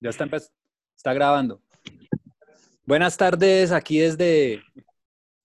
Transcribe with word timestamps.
Ya 0.00 0.10
está, 0.10 0.28
está 0.96 1.12
grabando. 1.12 1.60
Buenas 2.84 3.16
tardes, 3.16 3.72
aquí 3.72 3.98
desde 3.98 4.62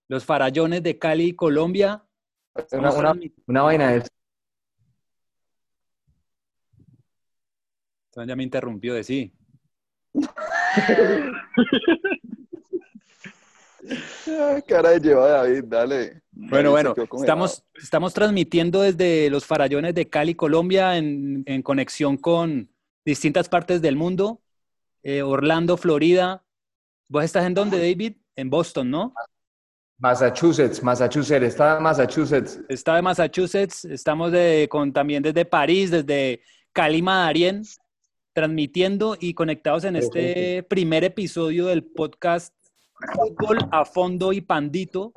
los 0.07 0.23
farallones 0.23 0.83
de 0.83 0.99
Cali, 0.99 1.33
Colombia. 1.33 2.05
Una, 2.71 2.91
una, 2.93 3.15
una 3.47 3.61
vaina 3.63 3.91
de 3.91 4.03
Ya 8.15 8.35
me 8.35 8.43
interrumpió 8.43 8.93
de 8.93 9.03
sí. 9.03 9.33
cara 14.67 14.91
de 14.91 14.99
lleva 14.99 15.27
David, 15.29 15.63
dale. 15.65 16.21
Bueno, 16.31 16.69
bueno, 16.69 16.93
estamos, 17.19 17.65
estamos 17.73 18.13
transmitiendo 18.13 18.81
desde 18.81 19.31
los 19.31 19.47
farallones 19.47 19.95
de 19.95 20.07
Cali, 20.07 20.35
Colombia, 20.35 20.95
en, 20.97 21.41
en 21.47 21.63
conexión 21.63 22.17
con 22.17 22.69
distintas 23.03 23.49
partes 23.49 23.81
del 23.81 23.95
mundo. 23.95 24.42
Eh, 25.03 25.21
Orlando, 25.21 25.77
Florida. 25.77 26.43
¿Vos 27.09 27.23
estás 27.25 27.45
en 27.45 27.53
dónde, 27.53 27.77
David? 27.77 28.15
En 28.35 28.49
Boston, 28.49 28.89
¿no? 28.89 29.13
Massachusetts, 29.97 30.81
Massachusetts, 30.81 31.45
está 31.45 31.77
en 31.77 31.83
Massachusetts. 31.83 32.59
Está 32.67 32.95
de 32.95 33.01
Massachusetts, 33.01 33.85
estamos 33.85 34.31
de, 34.31 34.67
con, 34.69 34.91
también 34.91 35.23
desde 35.23 35.45
París, 35.45 35.91
desde 35.91 36.41
Calima 36.73 37.19
Darien, 37.19 37.61
transmitiendo 38.33 39.15
y 39.19 39.33
conectados 39.33 39.83
en 39.83 39.95
este 39.95 40.63
primer 40.63 41.03
episodio 41.03 41.67
del 41.67 41.85
podcast 41.85 42.53
Fútbol 43.13 43.59
a 43.71 43.85
Fondo 43.85 44.33
y 44.33 44.41
Pandito, 44.41 45.13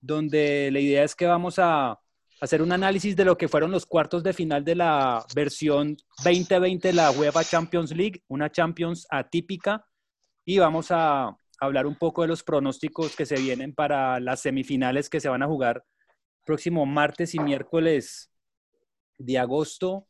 donde 0.00 0.70
la 0.70 0.80
idea 0.80 1.04
es 1.04 1.14
que 1.14 1.26
vamos 1.26 1.56
a 1.58 1.98
hacer 2.40 2.62
un 2.62 2.72
análisis 2.72 3.16
de 3.16 3.24
lo 3.24 3.36
que 3.36 3.48
fueron 3.48 3.70
los 3.70 3.86
cuartos 3.86 4.22
de 4.22 4.32
final 4.32 4.64
de 4.64 4.74
la 4.74 5.24
versión 5.34 5.96
2020 6.24 6.88
de 6.88 6.94
la 6.94 7.10
UEFA 7.10 7.44
Champions 7.44 7.92
League, 7.92 8.22
una 8.28 8.50
Champions 8.50 9.06
atípica, 9.10 9.86
y 10.44 10.58
vamos 10.58 10.88
a 10.90 11.36
hablar 11.60 11.86
un 11.86 11.96
poco 11.96 12.22
de 12.22 12.28
los 12.28 12.42
pronósticos 12.42 13.16
que 13.16 13.26
se 13.26 13.36
vienen 13.36 13.74
para 13.74 14.20
las 14.20 14.40
semifinales 14.40 15.08
que 15.08 15.20
se 15.20 15.28
van 15.28 15.42
a 15.42 15.46
jugar 15.46 15.84
próximo 16.44 16.84
martes 16.84 17.34
y 17.34 17.38
miércoles 17.38 18.30
de 19.18 19.38
agosto. 19.38 20.06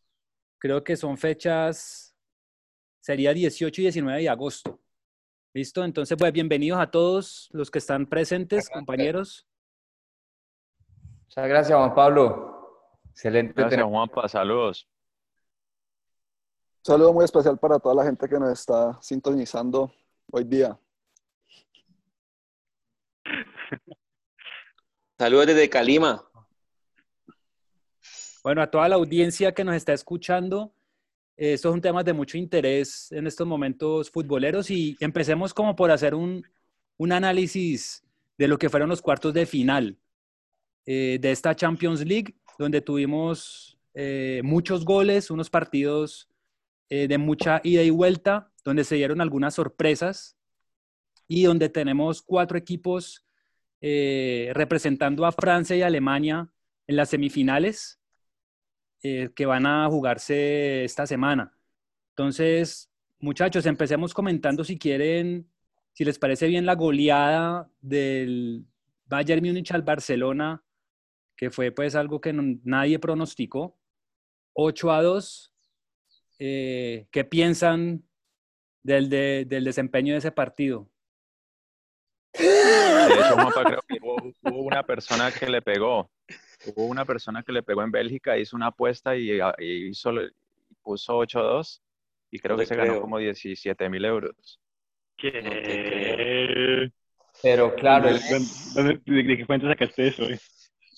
Creo 0.58 0.82
que 0.82 0.96
son 0.96 1.16
fechas, 1.16 2.16
sería 3.00 3.32
18 3.32 3.80
y 3.80 3.84
19 3.84 4.22
de 4.22 4.28
agosto. 4.28 4.80
¿Listo? 5.52 5.84
Entonces, 5.84 6.16
pues 6.18 6.32
bienvenidos 6.32 6.80
a 6.80 6.90
todos 6.90 7.48
los 7.52 7.70
que 7.70 7.78
están 7.78 8.06
presentes, 8.06 8.68
compañeros. 8.68 9.46
Muchas 11.26 11.48
gracias, 11.48 11.78
Juan 11.78 11.94
Pablo. 11.94 12.54
Excelente. 13.10 13.54
Gracias, 13.56 13.82
Juanpa. 13.82 14.28
Saludos. 14.28 14.88
Un 16.78 16.84
saludo 16.84 17.12
muy 17.12 17.24
especial 17.24 17.58
para 17.58 17.78
toda 17.78 17.94
la 17.94 18.04
gente 18.04 18.28
que 18.28 18.38
nos 18.38 18.52
está 18.52 18.98
sintonizando 19.00 19.92
hoy 20.30 20.44
día. 20.44 20.78
Saludos 25.18 25.46
desde 25.46 25.70
Calima. 25.70 26.28
Bueno, 28.42 28.60
a 28.60 28.70
toda 28.70 28.88
la 28.88 28.96
audiencia 28.96 29.54
que 29.54 29.64
nos 29.64 29.74
está 29.74 29.92
escuchando, 29.94 30.74
estos 31.36 31.72
son 31.72 31.80
temas 31.80 32.04
de 32.04 32.12
mucho 32.12 32.36
interés 32.36 33.10
en 33.12 33.26
estos 33.26 33.46
momentos 33.46 34.10
futboleros 34.10 34.70
y 34.70 34.96
empecemos 35.00 35.54
como 35.54 35.74
por 35.74 35.90
hacer 35.90 36.14
un, 36.14 36.44
un 36.98 37.12
análisis 37.12 38.04
de 38.36 38.48
lo 38.48 38.58
que 38.58 38.68
fueron 38.68 38.90
los 38.90 39.00
cuartos 39.00 39.32
de 39.32 39.46
final. 39.46 39.98
Eh, 40.86 41.18
de 41.20 41.32
esta 41.32 41.54
Champions 41.56 42.04
League, 42.04 42.34
donde 42.58 42.82
tuvimos 42.82 43.78
eh, 43.94 44.42
muchos 44.44 44.84
goles, 44.84 45.30
unos 45.30 45.48
partidos 45.48 46.28
eh, 46.90 47.08
de 47.08 47.16
mucha 47.16 47.60
ida 47.64 47.82
y 47.82 47.90
vuelta, 47.90 48.52
donde 48.64 48.84
se 48.84 48.96
dieron 48.96 49.22
algunas 49.22 49.54
sorpresas 49.54 50.36
y 51.26 51.44
donde 51.44 51.70
tenemos 51.70 52.22
cuatro 52.22 52.58
equipos 52.58 53.20
representando 53.86 55.26
a 55.26 55.32
Francia 55.32 55.76
y 55.76 55.82
Alemania 55.82 56.48
en 56.86 56.96
las 56.96 57.10
semifinales 57.10 58.00
que 59.02 59.44
van 59.46 59.66
a 59.66 59.86
jugarse 59.90 60.84
esta 60.84 61.06
semana. 61.06 61.54
Entonces, 62.12 62.90
muchachos, 63.18 63.66
empecemos 63.66 64.14
comentando 64.14 64.64
si 64.64 64.78
quieren, 64.78 65.50
si 65.92 66.02
les 66.02 66.18
parece 66.18 66.46
bien 66.46 66.64
la 66.64 66.76
goleada 66.76 67.70
del 67.82 68.64
Bayern 69.04 69.44
Múnich 69.44 69.72
al 69.72 69.82
Barcelona 69.82 70.64
que 71.36 71.50
fue 71.50 71.72
pues 71.72 71.94
algo 71.94 72.20
que 72.20 72.32
nadie 72.32 72.98
pronosticó. 72.98 73.76
8 74.54 74.92
a 74.92 75.02
2. 75.02 75.52
Eh, 76.38 77.06
¿Qué 77.10 77.24
piensan 77.24 78.04
del, 78.82 79.08
del 79.08 79.64
desempeño 79.64 80.14
de 80.14 80.18
ese 80.18 80.32
partido? 80.32 80.88
De 82.36 83.14
hecho, 83.14 83.34
Juanpa, 83.34 83.64
creo 83.64 83.80
que 83.86 83.98
hubo, 84.02 84.58
una 84.60 84.82
persona 84.82 85.30
que 85.30 85.48
le 85.48 85.62
pegó. 85.62 86.10
Hubo 86.66 86.86
una 86.86 87.04
persona 87.04 87.42
que 87.42 87.52
le 87.52 87.62
pegó 87.62 87.82
en 87.82 87.90
Bélgica, 87.90 88.38
hizo 88.38 88.56
una 88.56 88.68
apuesta 88.68 89.16
y, 89.16 89.40
hizo, 89.58 90.12
puso 90.82 91.16
8 91.16 91.38
a 91.38 91.42
2 91.42 91.82
y 92.30 92.38
creo 92.38 92.56
que 92.56 92.66
se 92.66 92.74
ganó 92.74 93.00
como 93.00 93.18
17 93.18 93.88
mil 93.88 94.04
euros. 94.04 94.60
¿Qué? 95.16 96.90
Pero 97.42 97.74
claro. 97.74 98.08
¿De, 98.10 99.00
qué 99.04 99.46
cuenta 99.46 99.68
sacaste 99.68 100.08
eso? 100.08 100.24
Eh? 100.24 100.38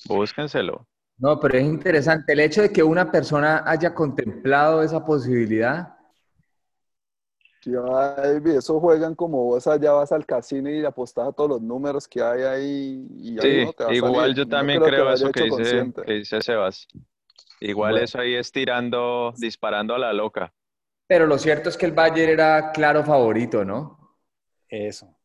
Búsquenselo. 0.07 0.87
No, 1.19 1.41
pero 1.41 1.59
es 1.59 1.65
interesante 1.65 2.33
el 2.33 2.41
hecho 2.41 2.63
de 2.63 2.71
que 2.71 2.83
una 2.83 3.11
persona 3.11 3.63
haya 3.67 3.95
contemplado 3.95 4.83
esa 4.83 5.05
posibilidad. 5.05 5.95
Ya, 7.65 7.81
eso 8.45 8.79
juegan 8.79 9.15
como 9.15 9.43
vos 9.45 9.67
allá 9.67 9.93
vas 9.93 10.13
al 10.13 10.25
casino 10.25 10.71
y 10.71 10.85
apostas 10.85 11.29
a 11.29 11.33
todos 11.33 11.51
los 11.51 11.63
números 11.63 12.07
que 12.07 12.23
hay 12.23 12.43
ahí. 12.43 13.07
Y 13.19 13.39
sí, 13.41 13.67
igual 13.91 14.35
yo 14.35 14.47
también 14.47 14.81
creo, 14.81 15.11
eso 15.11 15.33
que 15.33 15.45
dice, 15.45 15.93
que 16.05 16.13
dice, 16.13 16.43
Sebas. 16.43 16.87
Igual 17.61 17.99
eso 17.99 18.21
ahí 18.21 18.35
es 18.35 18.53
tirando, 18.53 19.33
disparando 19.39 19.95
a 19.95 19.99
la 19.99 20.13
loca. 20.13 20.53
Pero 21.09 21.27
lo 21.27 21.39
cierto 21.39 21.71
es 21.71 21.77
que 21.77 21.87
el 21.87 21.93
Bayern 21.93 22.31
era 22.31 22.73
claro 22.73 23.03
favorito, 23.03 23.65
¿no? 23.65 24.17
Eso 24.69 25.16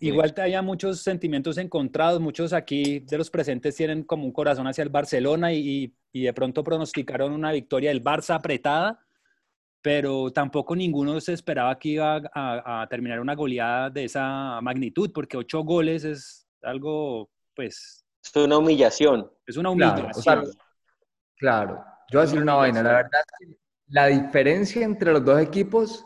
igual 0.00 0.34
haya 0.38 0.62
muchos 0.62 1.00
sentimientos 1.00 1.58
encontrados, 1.58 2.20
muchos 2.20 2.52
aquí 2.52 3.00
de 3.00 3.18
los 3.18 3.30
presentes 3.30 3.74
tienen 3.74 4.04
como 4.04 4.24
un 4.24 4.32
corazón 4.32 4.66
hacia 4.66 4.82
el 4.82 4.90
Barcelona 4.90 5.52
y, 5.52 5.92
de 6.12 6.32
pronto 6.32 6.64
pronosticaron 6.64 7.32
una 7.32 7.52
victoria 7.52 7.90
del 7.90 8.02
Barça 8.02 8.36
apretada, 8.36 8.98
pero 9.82 10.32
tampoco 10.32 10.74
ninguno 10.74 11.20
se 11.20 11.32
esperaba 11.32 11.78
que 11.78 11.90
iba 11.90 12.22
a, 12.34 12.86
terminar 12.88 13.20
una 13.20 13.34
goleada 13.34 13.90
de 13.90 14.04
esa 14.04 14.60
magnitud, 14.60 15.10
porque 15.12 15.36
ocho 15.36 15.62
goles 15.62 16.04
es 16.04 16.48
algo, 16.62 17.30
pues... 17.54 18.04
Es 18.24 18.36
una 18.36 18.58
humillación. 18.58 19.30
Es 19.46 19.56
una 19.56 19.70
humillación. 19.70 20.46
Claro, 21.36 21.84
yo 22.10 22.18
voy 22.18 22.20
a 22.20 22.26
decir 22.26 22.42
una 22.42 22.54
vaina, 22.54 22.82
la 22.82 22.92
verdad 22.92 23.20
es 23.20 23.48
que 23.48 23.58
la 23.88 24.06
diferencia 24.06 24.84
entre 24.84 25.12
los 25.12 25.24
dos 25.24 25.40
equipos 25.40 26.04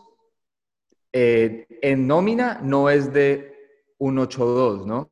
eh, 1.13 1.67
en 1.83 2.07
nómina 2.07 2.61
no 2.63 2.89
es 2.89 3.13
de 3.13 3.55
un 3.99 4.17
8-2, 4.19 4.87
¿no? 4.87 5.11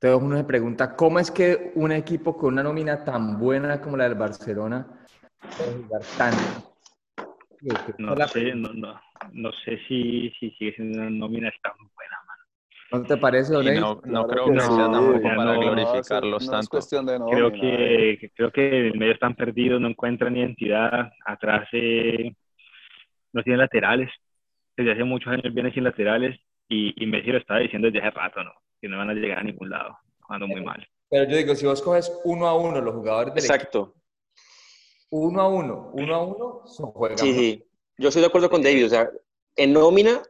Entonces 0.00 0.22
uno 0.22 0.36
se 0.36 0.44
pregunta, 0.44 0.94
¿cómo 0.94 1.18
es 1.18 1.30
que 1.30 1.72
un 1.74 1.90
equipo 1.90 2.36
con 2.36 2.52
una 2.52 2.62
nómina 2.62 3.02
tan 3.04 3.38
buena 3.38 3.80
como 3.80 3.96
la 3.96 4.04
del 4.04 4.14
Barcelona 4.14 4.86
puede 5.56 5.82
jugar 5.82 6.02
tan... 6.18 6.34
No, 7.98 8.28
sé, 8.28 8.54
no, 8.54 8.72
no, 8.74 9.00
no, 9.32 9.50
sé 9.64 9.78
si, 9.88 10.30
si 10.38 10.50
sigue 10.50 10.74
siendo 10.74 10.98
una 10.98 11.10
nómina 11.10 11.50
tan 11.62 11.72
buena, 11.76 12.16
mano. 12.26 13.02
¿No 13.02 13.08
te 13.08 13.16
parece, 13.16 13.54
Don 13.54 13.64
No, 13.64 14.00
no 14.04 14.26
creo 14.28 14.52
que, 14.52 14.60
sea 14.60 14.90
tampoco 14.90 15.22
para 15.22 15.54
glorificarlos 15.54 16.50
tanto. 16.50 16.78
creo, 17.30 17.50
que, 17.50 18.30
creo 18.34 18.52
que 18.52 18.88
en 18.88 18.98
medio 18.98 19.14
están 19.14 19.34
perdidos, 19.34 19.80
no 19.80 19.88
encuentran 19.88 20.36
identidad, 20.36 21.10
atrás 21.24 21.66
eh, 21.72 22.32
no 23.32 23.42
tienen 23.42 23.60
laterales 23.60 24.10
desde 24.76 24.92
hace 24.92 25.04
muchos 25.04 25.32
años 25.32 25.54
viene 25.54 25.72
sin 25.72 25.84
laterales 25.84 26.38
y, 26.68 27.02
y 27.02 27.06
Messi 27.06 27.30
lo 27.30 27.38
estaba 27.38 27.60
diciendo 27.60 27.86
desde 27.90 28.06
hace 28.06 28.16
rato, 28.16 28.42
¿no? 28.42 28.52
Que 28.80 28.88
no 28.88 28.98
van 28.98 29.10
a 29.10 29.14
llegar 29.14 29.38
a 29.38 29.42
ningún 29.42 29.70
lado, 29.70 29.98
jugando 30.20 30.46
muy 30.48 30.62
mal. 30.62 30.86
Pero 31.08 31.30
yo 31.30 31.36
digo, 31.36 31.54
si 31.54 31.66
vos 31.66 31.82
coges 31.82 32.12
uno 32.24 32.46
a 32.46 32.58
uno 32.58 32.80
los 32.80 32.94
jugadores 32.94 33.34
del 33.34 33.44
Exacto. 33.44 33.94
uno 35.10 35.40
a 35.40 35.48
uno, 35.48 35.90
uno 35.92 36.14
a 36.14 36.24
uno, 36.24 36.66
son 36.66 36.90
juegan. 36.90 37.18
Sí, 37.18 37.32
sí. 37.32 37.64
Yo 37.98 38.08
estoy 38.08 38.22
de 38.22 38.28
acuerdo 38.28 38.50
con 38.50 38.62
David. 38.62 38.86
O 38.86 38.88
sea, 38.88 39.08
en 39.54 39.72
nómina 39.72 40.20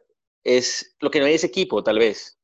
es 0.44 0.96
lo 1.00 1.10
que 1.10 1.18
no 1.18 1.26
hay 1.26 1.34
ese 1.34 1.48
equipo, 1.48 1.82
tal 1.82 1.98
vez. 1.98 2.38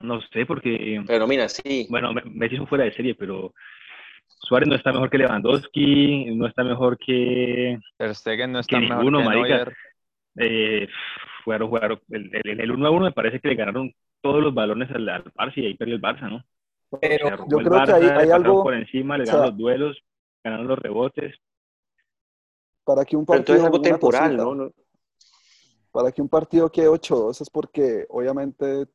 No 0.00 0.20
sé, 0.32 0.46
porque. 0.46 1.02
Pero 1.06 1.20
nómina, 1.20 1.48
sí. 1.48 1.86
Bueno, 1.90 2.12
Messi 2.24 2.56
es 2.56 2.68
fuera 2.68 2.84
de 2.84 2.94
serie, 2.94 3.14
pero 3.14 3.52
Suárez 4.40 4.68
no 4.68 4.74
está 4.74 4.92
mejor 4.92 5.10
que 5.10 5.18
Lewandowski, 5.18 6.34
no 6.34 6.46
está 6.46 6.64
mejor 6.64 6.98
que. 6.98 7.78
Ter 7.96 8.14
Stegen 8.14 8.52
no 8.52 8.60
está 8.60 8.78
mejor 8.78 9.04
que 9.04 9.10
marica. 9.10 9.72
Eh, 10.38 10.88
jugaron, 11.44 11.68
jugaron, 11.68 12.00
el, 12.10 12.60
el, 12.60 12.70
1 12.70 12.86
a 12.86 12.90
1 12.90 13.04
me 13.06 13.12
parece 13.12 13.40
que 13.40 13.48
le 13.48 13.54
ganaron 13.54 13.92
todos 14.20 14.42
los 14.42 14.54
balones 14.54 14.90
al, 14.90 15.08
al 15.08 15.24
Barça 15.24 15.56
y 15.56 15.66
ahí 15.66 15.74
perdió 15.74 15.94
el 15.94 16.02
Barça, 16.02 16.28
¿no? 16.28 16.44
Pero 17.00 17.28
yo 17.48 17.58
creo 17.58 17.84
que 17.84 17.92
hay, 17.92 18.04
hay 18.04 18.30
algo... 18.30 18.62
Por 18.62 18.74
encima, 18.74 19.18
le 19.18 19.24
ganaron 19.24 19.46
los 19.48 19.56
duelos, 19.56 19.98
ganaron 20.42 20.68
los 20.68 20.78
rebotes. 20.78 21.36
Para 22.84 23.04
que 23.04 23.16
un 23.16 23.26
partido... 23.26 23.58
es 23.58 23.64
algo 23.64 23.80
temporal, 23.80 24.36
¿no? 24.36 24.72
para 25.96 26.12
que 26.12 26.20
un 26.20 26.28
partido 26.28 26.70
quede 26.70 26.90
8-2 26.90 27.40
es 27.40 27.48
porque 27.48 28.04
obviamente 28.10 28.86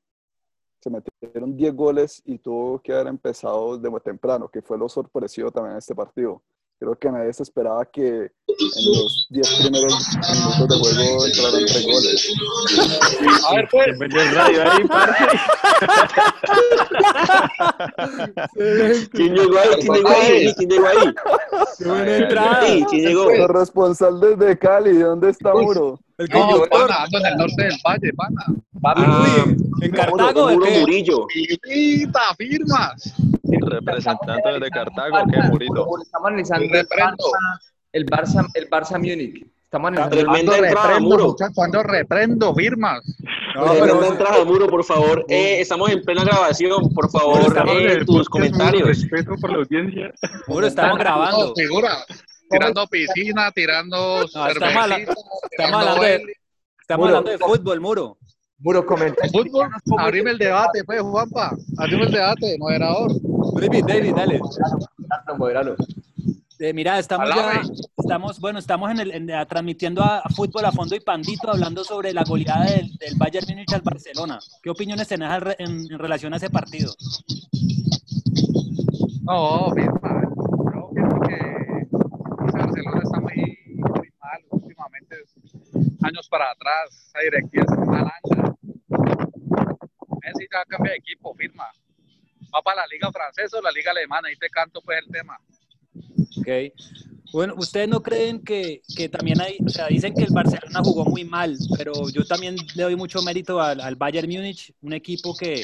se 0.79 0.89
metieron 0.91 1.57
10 1.57 1.75
goles 1.75 2.21
y 2.25 2.37
tuvo 2.37 2.79
que 2.79 2.93
haber 2.93 3.07
empezado 3.07 3.75
desde 3.75 3.89
muy 3.89 4.01
temprano, 4.01 4.47
que 4.49 4.61
fue 4.61 4.77
lo 4.77 4.87
sorpresivo 4.87 5.49
también 5.49 5.71
en 5.71 5.77
este 5.79 5.95
partido. 5.95 6.43
Creo 6.81 6.97
que 6.97 7.11
nadie 7.11 7.31
se 7.31 7.43
esperaba 7.43 7.85
que 7.85 8.01
en 8.01 8.31
los 8.91 9.27
10 9.29 9.55
primeros 9.61 9.93
minutos 10.57 10.67
de 10.67 10.75
juego 10.95 11.25
entraran 11.27 11.63
3 11.67 11.85
goles. 11.85 12.33
A 13.47 13.53
ver, 13.55 13.67
pues. 13.69 13.87
el 14.01 14.31
radio 14.33 14.61
ahí, 14.71 14.81
¿Quién 19.11 19.35
llegó 19.35 19.59
ahí? 19.59 19.69
¿Quién 19.79 19.93
llegó 19.93 20.09
ahí? 20.09 20.53
¿Quién 20.57 20.69
llegó 20.69 20.87
ahí? 20.87 21.13
Buena 21.85 22.17
entrada. 22.17 22.65
Sí, 22.67 22.83
¿quién 22.89 23.01
llegó? 23.09 23.29
Los 23.31 23.49
responsables 23.49 24.39
de 24.39 24.57
Cali, 24.57 24.97
¿dónde 24.97 25.29
está 25.29 25.53
Muro? 25.53 25.99
El 26.17 26.27
No, 26.29 26.39
conductor. 26.47 26.87
pana, 26.87 27.03
ando 27.03 27.17
en 27.19 27.25
el 27.27 27.37
norte 27.37 27.63
del 27.63 27.77
valle, 27.85 28.11
pana. 28.13 28.43
Uy, 29.45 29.55
¿En 29.81 29.91
Cartago 29.91 30.47
de 30.47 30.53
Muro 30.55 30.65
qué? 30.65 30.79
Murillo. 30.79 31.27
Pirita, 31.27 32.21
firmas. 32.37 33.13
Representante 33.59 34.49
desde 34.49 34.69
Cartago, 34.69 35.17
¿qué, 35.31 35.37
Murito? 35.49 35.87
Estamos 36.01 36.27
analizando 36.27 36.65
el 36.65 36.71
Reprendo. 36.71 37.15
Barça, 37.17 37.59
el 37.93 38.05
Barça, 38.05 38.47
el 38.53 38.69
Barça 38.69 38.97
Múnich. 38.97 39.45
Estamos 39.63 39.87
analizando 39.87 40.15
el 40.15 40.25
Tremenda 40.25 40.51
Cuando 40.51 40.65
entrada, 40.67 40.87
reprendo, 40.87 41.09
Muro. 41.09 41.35
cuando 41.55 41.83
reprendo, 41.83 42.55
firmas. 42.55 43.01
No, 43.55 43.65
Tremenda 43.73 44.07
entrada, 44.07 44.45
Muro, 44.45 44.67
por 44.67 44.83
favor. 44.83 45.25
Eh, 45.29 45.61
estamos 45.61 45.89
en 45.91 46.01
plena 46.03 46.23
grabación. 46.23 46.89
Por 46.93 47.09
favor, 47.09 47.41
eh, 47.69 48.03
tus 48.05 48.27
comentarios. 48.29 48.87
Respeto 48.87 49.35
por 49.39 49.51
la 49.51 49.57
audiencia. 49.59 50.11
Muro, 50.47 50.67
estamos 50.67 50.97
grabando. 50.97 51.53
Figura. 51.55 51.97
Tirando 52.49 52.85
piscina, 52.87 53.49
tirando 53.51 54.25
No, 54.35 54.47
estamos 54.47 54.75
hablando 54.75 56.01
de, 56.01 56.15
estamos 56.81 57.05
Muro. 57.07 57.17
hablando 57.17 57.31
de 57.31 57.37
fútbol, 57.37 57.79
Muro. 57.79 58.17
Muro 58.59 58.85
comenta. 58.85 59.27
Fútbol, 59.31 59.69
abrime 59.97 60.31
el 60.31 60.37
debate, 60.37 60.83
pues, 60.83 61.01
Juanpa. 61.01 61.55
Abrime 61.77 62.03
el 62.03 62.11
debate, 62.11 62.57
moderador. 62.59 63.11
David, 63.59 63.85
David, 63.87 64.13
dale. 64.15 64.39
Eh, 66.59 66.73
mira, 66.73 66.99
estamos 66.99 67.27
ya, 67.29 67.61
estamos, 67.97 68.39
bueno, 68.39 68.59
estamos 68.59 68.91
en 68.91 68.99
el, 68.99 69.11
en- 69.11 69.31
a- 69.31 69.45
transmitiendo 69.47 70.03
a, 70.03 70.19
a 70.19 70.29
fútbol 70.29 70.63
a 70.65 70.71
fondo 70.71 70.95
y 70.95 70.99
pandito 70.99 71.49
hablando 71.49 71.83
sobre 71.83 72.13
la 72.13 72.23
goleada 72.23 72.65
del, 72.65 72.95
del 72.97 73.15
Bayern 73.17 73.47
Múnich 73.49 73.73
al 73.73 73.81
Barcelona. 73.81 74.39
¿Qué 74.61 74.69
opiniones 74.69 75.07
tenés 75.07 75.39
re- 75.41 75.55
en, 75.57 75.91
en 75.91 75.97
relación 75.97 76.33
a 76.33 76.37
ese 76.37 76.51
partido? 76.51 76.93
No, 79.23 79.71
firma. 79.73 80.21
Yo 80.73 80.89
pienso 80.93 81.19
que 81.21 81.35
ese 81.35 82.57
Barcelona 82.57 83.01
está 83.03 83.19
muy, 83.19 83.57
muy 83.75 84.09
mal 84.21 84.41
últimamente. 84.51 85.15
Años 86.03 86.27
para 86.29 86.45
atrás, 86.51 87.07
esa 87.07 87.19
directiva 87.23 87.65
es 87.67 87.77
una 87.87 88.01
lancha. 88.03 88.40
Liga 93.51 93.57
francesa 93.57 93.57
o 93.57 93.61
la 93.61 93.71
liga 93.71 93.91
alemana, 93.91 94.27
ahí 94.29 94.35
te 94.35 94.49
canto 94.49 94.81
pues 94.81 94.99
el 95.05 95.11
tema. 95.11 95.39
Ok. 96.39 96.73
Bueno, 97.33 97.53
¿ustedes 97.57 97.87
no 97.87 98.03
creen 98.03 98.43
que, 98.43 98.81
que 98.93 99.07
también 99.07 99.39
hay, 99.39 99.57
o 99.65 99.69
sea, 99.69 99.87
dicen 99.87 100.13
que 100.13 100.23
el 100.23 100.33
Barcelona 100.33 100.81
jugó 100.83 101.05
muy 101.05 101.23
mal, 101.23 101.57
pero 101.77 102.09
yo 102.09 102.25
también 102.25 102.57
le 102.75 102.83
doy 102.83 102.97
mucho 102.97 103.21
mérito 103.21 103.61
al, 103.61 103.79
al 103.79 103.95
Bayern 103.95 104.27
Múnich, 104.29 104.73
un 104.81 104.91
equipo 104.91 105.33
que 105.33 105.63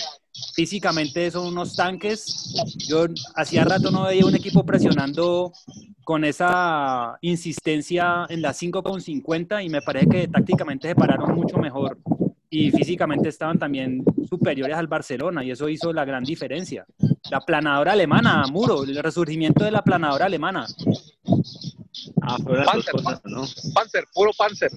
físicamente 0.54 1.30
son 1.30 1.48
unos 1.48 1.76
tanques. 1.76 2.56
Yo 2.88 3.08
hacía 3.36 3.66
rato 3.66 3.92
no 3.92 4.04
veía 4.04 4.26
un 4.26 4.36
equipo 4.36 4.66
presionando 4.66 5.52
con 6.06 6.24
esa 6.24 7.18
insistencia 7.20 8.26
en 8.30 8.42
las 8.42 8.56
5 8.58 8.82
con 8.82 9.02
50 9.02 9.62
y 9.64 9.70
me 9.70 9.82
parece 9.82 10.08
que 10.08 10.28
tácticamente 10.30 10.88
se 10.88 10.96
pararon 10.96 11.36
mucho 11.36 11.58
mejor 11.58 11.98
y 12.50 12.72
físicamente 12.72 13.30
estaban 13.30 13.60
también 13.60 14.04
superiores 14.30 14.78
al 14.78 14.88
Barcelona 14.88 15.44
y 15.44 15.52
eso 15.52 15.68
hizo 15.68 15.92
la 15.92 16.06
gran 16.06 16.24
diferencia. 16.24 16.86
La 17.30 17.42
planadora 17.42 17.94
alemana, 17.94 18.46
Muro, 18.52 18.84
el 18.84 18.98
resurgimiento 19.04 19.66
de 19.66 19.72
la 19.72 19.82
planadora 19.82 20.26
alemana. 20.26 20.66
Ah, 22.22 22.38
las 22.38 22.46
dos 22.46 22.66
Panzer, 22.66 22.94
cosas, 22.94 23.22
¿no? 23.26 23.46
Panzer, 23.74 24.06
puro 24.14 24.32
Panzer. 24.38 24.72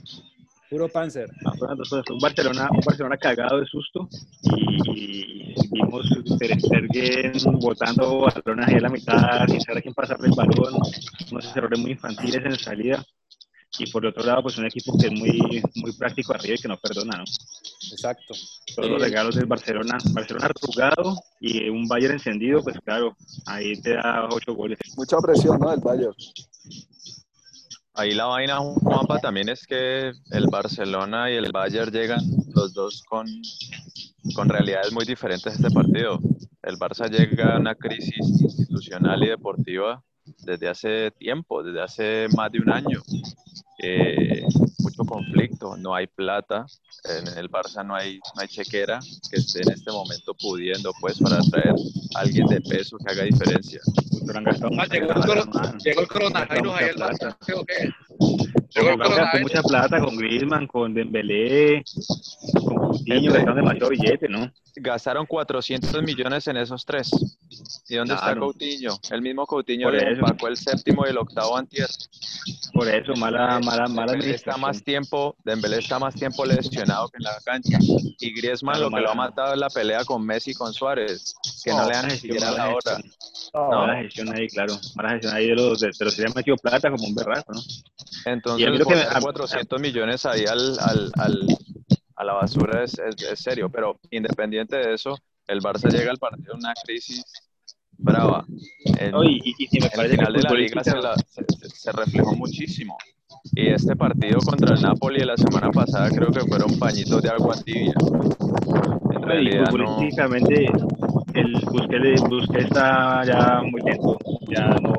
Puro 0.68 0.88
Panzer. 0.88 1.30
Ah, 1.44 1.74
dos 1.76 1.88
cosas. 1.88 2.10
Un 2.10 2.18
Barcelona, 2.18 2.68
un 2.72 2.80
Barcelona 2.80 3.16
cagado 3.16 3.60
de 3.60 3.66
susto 3.66 4.08
y, 4.42 5.52
y 5.52 5.54
vimos 5.70 6.08
Ter 6.38 6.60
Stegen 6.60 7.32
botando 7.60 8.20
balones 8.20 8.68
ahí 8.68 8.74
a 8.74 8.80
la 8.80 8.88
mitad 8.88 9.46
sin 9.46 9.60
saber 9.60 9.78
a 9.78 9.82
quién 9.82 9.94
pasarle 9.94 10.28
el 10.28 10.34
balón, 10.34 10.74
unos 11.30 11.56
errores 11.56 11.78
muy 11.78 11.92
infantiles 11.92 12.44
en 12.44 12.58
salida 12.58 13.04
y 13.78 13.90
por 13.90 14.04
otro 14.04 14.24
lado 14.24 14.42
pues 14.42 14.58
un 14.58 14.66
equipo 14.66 14.96
que 14.98 15.06
es 15.06 15.12
muy, 15.12 15.62
muy 15.76 15.92
práctico 15.92 16.34
arriba 16.34 16.56
y 16.56 16.58
que 16.58 16.68
no 16.68 16.76
perdona, 16.78 17.18
¿no? 17.18 17.24
Exacto. 17.92 18.34
Todos 18.74 18.90
los 18.90 19.00
Eh, 19.00 19.04
regalos 19.04 19.34
del 19.36 19.46
Barcelona, 19.46 19.98
Barcelona 20.12 20.46
arrugado 20.46 21.16
y 21.40 21.68
un 21.68 21.86
Bayern 21.86 22.14
encendido, 22.14 22.62
pues 22.62 22.76
claro, 22.84 23.16
ahí 23.46 23.80
te 23.80 23.94
da 23.94 24.28
ocho 24.30 24.54
goles. 24.54 24.78
Mucha 24.96 25.18
presión, 25.18 25.58
¿no? 25.60 25.70
Del 25.70 25.80
Bayern. 25.80 26.14
Ahí 27.94 28.14
la 28.14 28.26
vaina, 28.26 28.58
Juanpa, 28.58 29.18
también 29.18 29.48
es 29.48 29.66
que 29.66 30.12
el 30.30 30.46
Barcelona 30.50 31.30
y 31.30 31.34
el 31.34 31.50
Bayern 31.52 31.90
llegan 31.90 32.20
los 32.54 32.72
dos 32.72 33.02
con, 33.02 33.26
con 34.34 34.48
realidades 34.48 34.92
muy 34.92 35.04
diferentes 35.04 35.52
a 35.52 35.56
este 35.56 35.70
partido. 35.70 36.18
El 36.62 36.76
Barça 36.76 37.10
llega 37.10 37.56
a 37.56 37.58
una 37.58 37.74
crisis 37.74 38.16
institucional 38.40 39.22
y 39.22 39.28
deportiva 39.28 40.02
desde 40.38 40.68
hace 40.68 41.10
tiempo, 41.10 41.62
desde 41.62 41.82
hace 41.82 42.26
más 42.36 42.50
de 42.52 42.60
un 42.60 42.70
año. 42.70 43.02
Eh, 43.82 44.44
mucho 44.80 45.04
conflicto, 45.04 45.76
no 45.76 45.94
hay 45.94 46.06
plata, 46.06 46.66
en 47.04 47.38
el 47.38 47.50
Barça 47.50 47.84
no 47.86 47.94
hay, 47.94 48.18
no 48.34 48.42
hay 48.42 48.48
chequera 48.48 48.98
que 49.30 49.36
esté 49.40 49.60
en 49.62 49.72
este 49.72 49.90
momento 49.90 50.34
pudiendo 50.34 50.92
pues 51.00 51.18
para 51.18 51.38
traer 51.50 51.74
a 52.16 52.20
alguien 52.20 52.46
de 52.46 52.60
peso 52.60 52.96
que 52.98 53.12
haga 53.12 53.24
diferencia. 53.24 53.80
Pero 54.26 54.38
han 54.38 54.44
gastado 54.44 54.70
Ah, 54.78 54.84
mucha 54.84 54.94
llegó, 54.94 55.12
el 55.32 55.48
man. 55.48 55.78
llegó 55.84 56.00
el 56.02 56.08
coronavirus 56.08 56.72
ahí 56.74 56.84
el 56.90 56.96
Mucha 56.96 57.08
Barça, 57.08 57.36
coronavirus. 58.98 59.42
mucha 59.42 59.62
plata 59.62 60.00
con 60.00 60.16
Griezmann, 60.16 60.66
con 60.66 60.94
Dembélé, 60.94 61.82
con 62.52 62.74
Coutinho, 62.76 63.14
Entre- 63.16 63.32
gastaron 63.32 63.56
demasiado 63.56 63.90
billete, 63.90 64.28
¿no? 64.28 64.52
Gastaron 64.76 65.26
400 65.26 66.02
millones 66.02 66.46
en 66.48 66.56
esos 66.56 66.84
tres. 66.84 67.10
¿Y 67.88 67.96
dónde 67.96 68.14
está 68.14 68.26
Claro. 68.26 68.42
Coutinho? 68.42 68.98
El 69.10 69.22
mismo 69.22 69.46
Coutinho 69.46 69.90
le 69.90 70.12
empacó 70.12 70.48
el 70.48 70.56
séptimo 70.56 71.04
y 71.06 71.10
el 71.10 71.18
octavo 71.18 71.56
antier. 71.56 71.88
Por 72.72 72.88
eso, 72.88 73.12
mala, 73.14 73.58
mala, 73.60 73.88
mala 73.88 74.12
Dembélé 74.12 74.34
está 74.34 74.56
más 74.56 74.82
tiempo, 74.82 75.36
Dembélé 75.44 75.78
está 75.78 75.98
más 75.98 76.14
tiempo 76.14 76.44
lesionado 76.44 77.08
que 77.08 77.16
en 77.18 77.24
la 77.24 77.38
cancha. 77.44 77.78
Y 78.18 78.32
Griezmann 78.34 78.74
Claro, 78.76 78.90
lo 78.90 78.96
que 78.96 79.02
lo 79.02 79.10
ha 79.10 79.14
matado 79.14 79.52
es 79.54 79.58
la 79.58 79.68
pelea 79.70 80.04
con 80.04 80.24
Messi 80.24 80.52
y 80.52 80.54
con 80.54 80.72
Suárez, 80.72 81.34
que 81.64 81.70
no, 81.70 81.78
No, 81.82 81.88
le 81.88 81.92
dan 81.94 82.08
ni 82.08 82.16
siquiera 82.16 82.50
la 82.52 82.68
hora. 82.68 82.98
No, 83.52 83.68
Mala 83.68 84.02
gestión 84.02 84.32
ahí, 84.32 84.46
claro. 84.48 84.78
Mala 84.94 85.10
gestión 85.10 85.34
ahí 85.34 85.48
de 85.48 85.54
los, 85.56 85.80
de, 85.80 85.90
pero 85.98 86.10
se 86.10 86.22
le 86.22 86.28
ha 86.30 86.34
metido 86.34 86.56
plata 86.56 86.90
como 86.90 87.04
un 87.04 87.14
berraco, 87.14 87.52
¿no? 87.52 87.60
Y 87.60 88.28
a 88.28 88.32
Entonces, 88.32 88.70
mí 88.70 88.78
lo 88.78 88.84
que 88.86 88.94
me- 88.94 89.02
poner 89.02 89.16
a- 89.16 89.20
400 89.20 89.80
millones 89.80 90.24
ahí 90.26 90.44
al, 90.46 90.78
al, 90.78 91.12
al- 91.18 91.46
a 92.20 92.24
la 92.24 92.34
basura 92.34 92.84
es, 92.84 92.98
es- 92.98 93.22
es 93.32 93.38
serio. 93.40 93.68
Pero 93.70 93.98
independiente 94.10 94.76
de 94.76 94.94
eso, 94.94 95.16
el 95.46 95.60
Barça 95.60 95.90
llega 95.90 96.10
al 96.10 96.18
partido 96.18 96.52
en 96.54 96.58
una 96.58 96.74
crisis 96.84 97.24
brava. 97.96 98.44
En- 98.98 99.12
No, 99.12 99.24
y, 99.24 99.40
y, 99.42 99.54
y 99.58 99.66
si 99.66 99.80
me 99.80 99.86
el 99.86 100.10
final 100.10 100.32
de 100.34 100.42
la 100.42 100.50
liga 100.52 100.84
se, 100.84 100.96
la- 100.96 101.14
se- 101.16 101.68
se- 101.68 101.92
reflejó 101.92 102.34
muchísimo. 102.36 102.96
Y 103.54 103.68
este 103.68 103.96
partido 103.96 104.38
contra 104.40 104.74
el 104.74 104.82
Napoli 104.82 105.20
de 105.20 105.26
la 105.26 105.36
semana 105.36 105.70
pasada 105.70 106.10
creo 106.10 106.30
que 106.30 106.40
fueron 106.40 106.78
pañitos 106.78 107.22
de 107.22 107.30
agua 107.30 107.56
tibia. 107.64 107.94
En 109.12 109.22
y 109.22 109.24
realidad 109.24 109.70
no, 109.72 109.86
futbolísticamente 109.86 110.66
el 111.34 111.52
Busquets, 111.70 112.22
Busquets 112.22 112.64
está 112.66 113.22
ya 113.24 113.62
muy 113.62 113.80
lento. 113.82 114.18
Ya 114.48 114.66
no, 114.82 114.92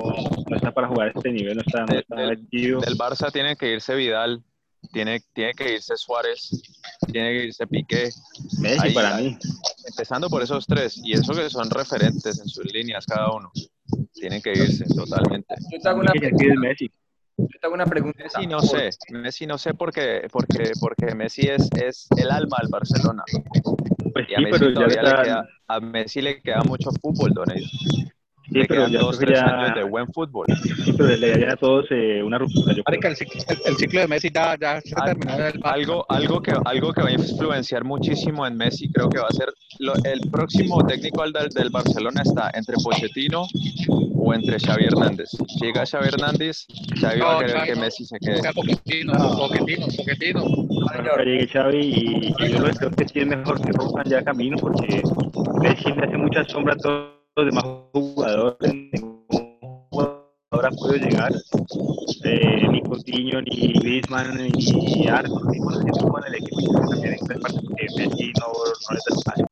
no 0.50 0.56
está 0.56 0.72
para 0.72 0.88
jugar 0.88 1.10
a 1.10 1.12
este 1.12 1.32
nivel, 1.32 1.56
no 1.58 1.62
está, 1.66 1.86
no 1.86 1.94
está 2.00 2.16
del- 2.16 2.48
del 2.50 2.98
Barça 2.98 3.32
tiene 3.32 3.56
que 3.58 3.74
irse 3.74 3.94
Vidal, 3.96 4.42
tiene, 4.92 5.22
tiene 5.34 5.54
que 5.54 5.74
irse 5.74 5.96
Suárez, 5.98 6.50
tiene 7.12 7.30
que 7.32 7.46
irse 7.48 7.68
Piqué, 7.68 8.10
Messi 8.60 8.88
ahí- 8.88 8.94
para 8.94 9.16
ahí. 9.16 9.30
mí. 9.32 9.38
empezando 9.88 10.30
por 10.30 10.42
esos 10.44 10.66
tres, 10.68 11.00
y 11.04 11.14
eso 11.14 11.34
que 11.34 11.50
son 11.50 11.70
referentes 11.70 12.40
en 12.40 12.48
sus 12.48 12.66
líneas 12.72 13.06
cada 13.06 13.32
uno. 13.32 13.52
Tienen 14.14 14.42
que 14.42 14.54
irse 14.54 14.86
totalmente. 14.86 15.56
Yo 15.72 15.80
te 15.80 15.90
hago 15.90 16.00
una, 16.00 16.14
Messi. 16.14 16.92
yo 17.38 17.48
te 17.60 17.66
hago 17.66 17.74
una 17.74 17.86
pregunta. 17.86 18.24
Messi 18.24 18.48
no 18.48 18.62
sé, 18.62 18.90
Messi 19.10 19.48
no 19.48 19.58
sé 19.58 19.74
porque, 19.74 20.28
porque, 20.32 20.72
porque 20.80 21.16
Messi 21.16 21.48
es, 21.48 21.68
es 21.84 22.08
el 22.18 22.30
alma 22.30 22.58
del 22.62 22.70
Barcelona. 22.70 23.24
Pues 24.14 24.28
Y 24.30 24.34
a 24.36 24.38
sí, 24.38 24.44
Messi, 24.44 24.60
pero 24.60 24.72
ya 24.72 24.88
le 24.88 25.24
queda, 25.24 25.48
a 25.68 25.80
Messi 25.80 26.22
le 26.22 26.42
queda 26.42 26.62
mucho 26.64 26.90
fútbol, 27.02 27.32
Don 27.34 27.50
Eddie. 27.52 27.68
Sí, 28.52 28.60
Le 28.60 28.66
pero 28.68 28.82
quedan 28.82 28.92
ya 28.92 29.00
dos, 29.00 29.18
tres 29.20 29.40
ya, 29.40 29.46
años 29.46 29.76
de 29.76 29.84
buen 29.84 30.08
fútbol. 30.14 30.46
sí, 30.62 30.94
pero 30.98 31.08
le 31.16 31.30
daría 31.32 31.54
a 31.54 31.56
todos 31.56 31.86
eh, 31.92 32.22
una 32.24 32.38
ruptura. 32.38 32.74
Yo 32.76 32.84
creo. 32.84 33.00
Marica, 33.00 33.08
el 33.10 33.16
ciclo, 33.16 33.42
el, 33.48 33.58
el 33.66 33.76
ciclo 33.78 34.00
de 34.02 34.08
Messi 34.08 34.30
ya, 34.34 34.58
ya 34.60 34.82
se 34.82 34.94
Al- 34.96 35.06
terminó 35.18 35.34
el. 35.46 35.60
Algo, 35.64 36.06
algo, 36.10 36.42
que, 36.42 36.54
algo 36.66 36.94
que 36.94 37.02
va 37.02 37.10
a 37.10 37.14
influenciar 37.14 37.84
muchísimo 37.84 38.46
en 38.46 38.58
Messi, 38.58 38.92
creo 38.92 39.10
que 39.10 39.20
va 39.20 39.28
a 39.30 39.34
ser 39.34 39.54
lo- 39.80 39.96
el 40.04 40.20
próximo 40.30 40.86
técnico 40.86 41.24
del, 41.24 41.50
del 41.50 41.70
Barcelona 41.70 42.22
está 42.24 42.52
entre 42.54 42.76
Pochettino 42.84 43.46
o 44.16 44.34
entre 44.34 44.60
Xavi 44.60 44.86
Hernández. 44.86 45.30
Llega 45.62 45.86
Xavi 45.86 46.08
Hernández, 46.10 46.66
Xavi 47.00 47.20
va 47.22 47.38
a 47.40 47.40
querer 47.46 47.64
que 47.64 47.76
Messi 47.76 48.06
se 48.06 48.20
quede. 48.20 48.42
Poquetino, 48.54 49.14
poquetino, 49.38 49.86
poquetino. 49.98 50.44
Ahora 51.10 51.24
llegue 51.24 51.48
Xavi 51.48 51.78
y, 51.80 52.28
y 52.38 52.52
yo 52.52 52.58
creo 52.64 52.92
que 52.92 53.08
sí 53.08 53.20
es 53.20 53.28
mejor 53.28 53.62
que 53.62 53.72
rompan 53.72 54.04
ya 54.06 54.22
camino 54.24 54.58
porque 54.58 55.02
Messi 55.62 55.92
le 55.94 56.04
hace 56.06 56.18
mucha 56.18 56.44
sombra 56.46 56.74
a 56.74 56.78
todos 56.78 57.21
los 57.42 57.46
demás 57.46 57.64
jugadores. 57.92 58.74
Ningún 58.92 59.26
jugador 59.90 60.66
ha 60.66 60.70
podido 60.70 61.08
llegar. 61.08 61.32
Eh, 62.24 62.68
ni 62.70 62.82
Coutinho, 62.84 63.42
ni 63.42 63.74
Griezmann, 63.74 64.38
ni 64.38 65.08
Arthur, 65.08 65.52
ni 65.52 65.60
bueno, 65.60 65.80
que 65.80 65.92
no 65.92 66.18
en 66.20 66.26
el 66.28 66.36
equipo 66.36 66.90
también 66.90 67.16
en 67.20 67.42
parte 67.42 67.60
porque 67.66 67.86
Messi 67.98 68.34
no, 68.40 68.48
no 68.48 68.96
les 68.96 69.04
da 69.06 69.16
espacio. 69.16 69.48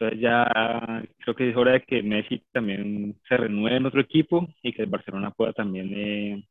Entonces 0.00 0.20
ya 0.20 1.02
creo 1.18 1.34
que 1.34 1.50
es 1.50 1.56
hora 1.56 1.72
de 1.72 1.82
que 1.82 2.02
Messi 2.02 2.42
también 2.52 3.20
se 3.28 3.36
renueve 3.36 3.76
en 3.76 3.86
otro 3.86 4.00
equipo 4.00 4.46
y 4.62 4.72
que 4.72 4.82
el 4.82 4.88
Barcelona 4.88 5.32
pueda 5.32 5.52
también 5.52 5.92
eh, 5.92 6.48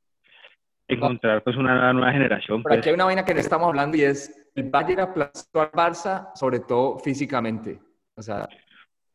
encontrar 0.87 1.43
pues 1.43 1.55
una 1.55 1.93
nueva 1.93 2.11
generación. 2.11 2.61
Pero 2.61 2.73
Pues. 2.73 2.79
aquí 2.79 2.89
hay 2.89 2.95
una 2.95 3.05
vaina 3.05 3.25
que 3.25 3.33
no 3.33 3.39
estamos 3.39 3.67
hablando 3.69 3.97
y 3.97 4.01
es 4.01 4.49
el 4.53 4.69
Bayern 4.69 4.99
aplastó 5.01 5.61
al 5.61 5.71
Barça, 5.71 6.31
sobre 6.35 6.59
todo 6.59 6.99
físicamente. 6.99 7.79
O 8.15 8.21
sea, 8.21 8.49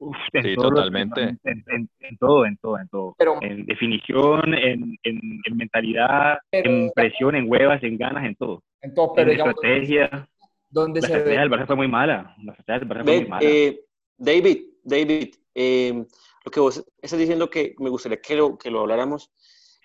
Uf, 0.04 0.16
en 0.32 0.42
Sí, 0.42 0.54
totalmente. 0.56 1.22
En, 1.44 1.64
en- 1.68 1.88
en 2.00 2.16
todo, 2.18 2.44
en 2.44 2.56
todo, 2.56 2.78
en 2.78 2.88
todo. 2.88 3.14
pero 3.16 3.40
En 3.40 3.64
definición, 3.66 4.52
en, 4.54 4.98
en, 5.04 5.20
en 5.44 5.56
mentalidad, 5.56 6.38
Pero- 6.50 6.70
en 6.70 6.90
presión, 6.94 7.36
en 7.36 7.48
huevas, 7.50 7.82
en 7.84 7.96
ganas, 7.98 8.24
en 8.24 8.34
todo. 8.34 8.62
entonces, 8.80 9.12
pero 9.16 9.30
en 9.30 9.36
digamos, 9.36 9.54
estrategia. 9.54 10.28
¿dónde 10.70 11.00
La 11.02 11.06
se 11.06 11.12
estrategia 11.14 11.40
ve? 11.44 11.48
del 11.48 11.50
Barça 11.60 11.66
fue 11.66 11.76
muy 11.76 11.88
mala. 11.88 12.34
La 12.42 12.52
estrategia 12.52 12.78
del 12.80 12.88
Barça 12.88 13.04
fue 13.04 13.16
muy 13.20 13.28
mala. 13.28 13.48
eh, 13.48 13.80
David, 14.16 14.58
David, 14.82 15.34
eh, 15.54 16.04
lo 16.44 16.50
que 16.50 16.60
vos 16.60 16.84
estás 17.00 17.18
diciendo 17.18 17.48
que 17.48 17.74
me 17.78 17.90
gustaría 17.90 18.20
que 18.20 18.34
lo, 18.34 18.58
que 18.58 18.70
lo 18.70 18.80
habláramos, 18.80 19.30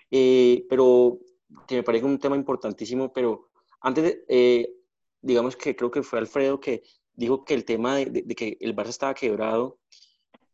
eh, 0.09 0.65
pero 0.69 1.19
que 1.67 1.75
me 1.75 1.83
parece 1.83 2.05
un 2.05 2.17
tema 2.17 2.35
importantísimo, 2.35 3.13
pero 3.13 3.49
antes, 3.81 4.03
de, 4.03 4.23
eh, 4.29 4.69
digamos 5.21 5.55
que 5.55 5.75
creo 5.75 5.91
que 5.91 6.01
fue 6.01 6.17
Alfredo 6.19 6.59
que 6.59 6.81
dijo 7.13 7.43
que 7.45 7.53
el 7.53 7.65
tema 7.65 7.95
de, 7.97 8.05
de- 8.05 8.21
de 8.23 8.35
que 8.35 8.57
el 8.59 8.75
Barça 8.75 8.89
estaba 8.89 9.13
quebrado 9.13 9.77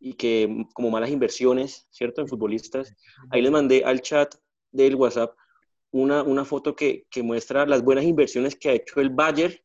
y 0.05 0.13
que 0.15 0.65
como 0.73 0.89
malas 0.91 1.09
inversiones, 1.09 1.87
¿cierto? 1.89 2.19
En 2.21 2.27
futbolistas. 2.27 2.93
Ahí 3.31 3.41
les 3.41 3.51
mandé 3.51 3.83
al 3.85 4.01
chat 4.01 4.35
del 4.71 4.95
WhatsApp 4.95 5.33
una, 5.91 6.23
una 6.23 6.43
foto 6.43 6.75
que, 6.75 7.05
que 7.09 7.23
muestra 7.23 7.65
las 7.65 7.81
buenas 7.83 8.03
inversiones 8.03 8.55
que 8.55 8.69
ha 8.69 8.73
hecho 8.73 8.99
el 8.99 9.09
Bayern 9.09 9.55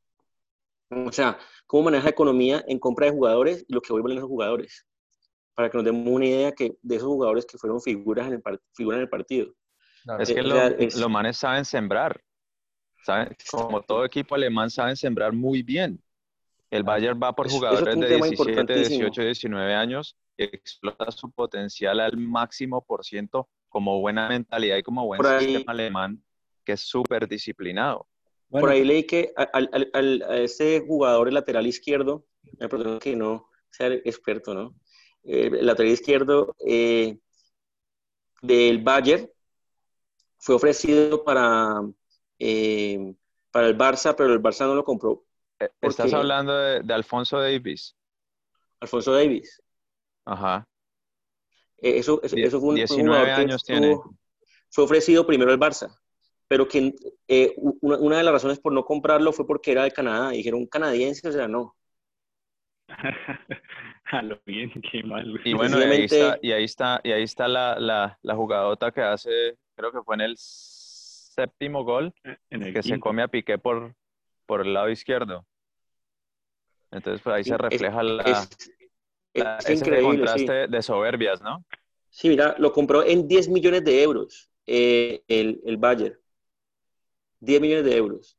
o 0.91 1.13
sea, 1.13 1.39
cómo 1.67 1.85
maneja 1.85 2.05
la 2.05 2.11
economía 2.11 2.65
en 2.67 2.79
compra 2.79 3.07
de 3.07 3.13
jugadores 3.13 3.65
y 3.69 3.75
lo 3.75 3.81
que 3.83 3.93
vuelven 3.93 4.17
esos 4.17 4.29
jugadores. 4.29 4.87
Para 5.55 5.69
que 5.71 5.77
nos 5.77 5.85
demos 5.85 6.07
una 6.07 6.25
idea 6.25 6.53
que, 6.53 6.77
de 6.81 6.97
esos 6.97 7.09
jugadores 7.09 7.45
que 7.45 7.59
fueron 7.59 7.81
figuras 7.81 8.27
en 8.29 8.35
el, 8.35 8.41
par- 8.41 8.61
figuras 8.75 8.97
en 8.99 9.03
el 9.03 9.09
partido. 9.09 9.53
Es 10.21 10.31
Eh, 10.31 10.35
que 10.35 10.41
o 10.41 10.45
lo- 10.45 10.67
es- 10.79 10.97
los 10.97 11.11
manes 11.11 11.37
saben 11.37 11.65
sembrar. 11.65 12.21
Saben, 13.05 13.37
como 13.51 13.83
todo 13.83 14.05
equipo 14.05 14.35
alemán 14.35 14.71
saben 14.71 14.97
sembrar 14.97 15.33
muy 15.33 15.63
bien. 15.63 16.03
El 16.71 16.83
Bayern 16.85 17.19
va 17.23 17.35
por 17.35 17.49
jugadores 17.49 17.99
de 17.99 18.07
tema 18.07 18.27
17, 18.27 18.61
importantísimo. 18.61 18.99
18, 19.01 19.23
19 19.23 19.75
años, 19.75 20.17
explota 20.45 21.11
su 21.11 21.31
potencial 21.31 22.01
al 22.01 22.17
máximo 22.17 22.85
por 22.85 23.05
ciento 23.05 23.49
como 23.69 24.01
buena 24.01 24.29
mentalidad 24.29 24.77
y 24.77 24.83
como 24.83 25.05
buen 25.07 25.25
ahí- 25.27 25.47
sistema 25.47 25.73
alemán 25.73 26.23
que 26.65 26.73
es 26.73 26.81
súper 26.81 27.27
disciplinado. 27.29 28.07
Bueno, 28.49 28.67
Por 28.67 28.75
ahí 28.75 28.85
leí 28.85 29.05
que 29.05 29.33
a- 29.37 29.43
al, 29.53 29.69
al, 29.73 29.91
al- 29.93 30.23
a 30.23 30.37
ese 30.39 30.83
jugador, 30.87 31.29
el 31.29 31.35
lateral 31.35 31.67
izquierdo, 31.67 32.25
me 32.59 32.69
perdón 32.69 32.99
que 32.99 33.15
no 33.17 33.49
sea 33.71 33.89
experto, 33.89 34.55
¿no? 34.55 34.75
Eh, 35.25 35.51
el 35.53 35.67
lateral 35.67 35.93
izquierdo 35.93 36.55
eh, 36.67 37.19
del 38.43 38.83
Bayern 38.83 39.29
fue 40.39 40.55
ofrecido 40.55 41.25
para, 41.25 41.83
eh, 42.39 43.15
para 43.51 43.67
el 43.67 43.77
Barça, 43.77 44.15
pero 44.17 44.33
el 44.33 44.41
Barça 44.41 44.67
no 44.67 44.75
lo 44.75 44.85
compró. 44.85 45.25
Eh, 45.59 45.69
¿Por 45.81 45.91
Estás 45.91 46.13
hablando 46.15 46.57
de, 46.57 46.81
de 46.83 46.95
Alfonso 46.95 47.41
Davis. 47.41 47.97
Alfonso 48.81 49.13
Davis. 49.13 49.61
Ajá. 50.31 50.69
Eh, 51.79 51.99
Eso, 51.99 52.21
eso, 52.23 52.37
Die- 52.37 52.45
eso 52.45 52.61
fue 52.61 52.69
un, 52.71 52.87
fue 52.87 52.97
un 52.97 53.03
19 53.03 53.07
jugador 53.19 53.35
que 53.35 53.41
años 53.43 53.65
tiene. 53.65 53.93
estuvo- 53.93 54.15
fue 54.71 54.85
ofrecido 54.85 55.27
primero 55.27 55.51
al 55.51 55.59
Barça, 55.59 55.89
pero 56.47 56.69
que 56.69 56.95
eh, 57.27 57.55
una, 57.57 57.97
una 57.99 58.19
de 58.19 58.25
las 58.25 58.35
razones 58.35 58.61
por 58.61 58.73
no 58.75 58.85
comprarlo 58.85 59.33
fue 59.33 59.47
porque 59.47 59.73
era 59.73 59.85
de 59.85 59.91
Canadá. 59.91 60.35
Y 60.35 60.39
dijeron 60.39 60.67
canadiense, 60.67 61.27
o 61.29 61.33
sea, 61.33 61.49
no. 61.49 61.75
A 64.11 64.23
lo 64.23 64.41
bien, 64.47 64.71
qué 64.91 65.03
mal. 65.03 65.39
Y 65.45 65.53
bueno, 65.55 65.79
y 65.81 65.83
ahí 65.85 66.05
está, 66.05 66.39
y 66.43 66.53
ahí 66.53 66.65
está, 66.65 67.01
y 67.05 67.13
ahí 67.13 67.23
está 67.23 67.49
la, 67.49 67.79
la, 67.79 68.19
la 68.23 68.35
jugadota 68.35 68.91
que 68.91 69.03
hace, 69.03 69.57
creo 69.77 69.93
que 69.93 70.03
fue 70.03 70.15
en 70.17 70.23
el 70.23 70.35
séptimo 70.39 71.85
gol, 71.85 72.13
en 72.51 72.63
el 72.63 72.73
que 72.73 72.83
se 72.83 72.99
come 72.99 73.23
a 73.23 73.29
Piqué 73.29 73.59
por, 73.59 73.95
por 74.47 74.63
el 74.63 74.73
lado 74.75 74.89
izquierdo. 74.91 75.47
Entonces, 76.91 77.21
pues 77.23 77.37
ahí 77.37 77.45
se 77.45 77.55
Es- 77.55 77.61
refleja 77.61 78.03
la, 78.03 78.23
es, 78.25 78.49
la- 79.39 79.59
es 79.59 79.65
ese 79.67 79.75
increíble, 79.85 80.19
contraste 80.19 80.65
sí. 80.67 80.71
de 80.71 80.83
soberbias, 80.83 81.41
¿no? 81.43 81.65
Sí, 82.11 82.29
mira, 82.29 82.55
lo 82.59 82.73
compró 82.73 83.05
en 83.05 83.29
10 83.29 83.49
millones 83.49 83.85
de 83.85 84.03
euros 84.03 84.51
eh, 84.67 85.23
el, 85.29 85.61
el 85.65 85.77
Bayern. 85.77 86.17
10 87.41 87.61
millones 87.61 87.85
de 87.85 87.97
euros. 87.97 88.37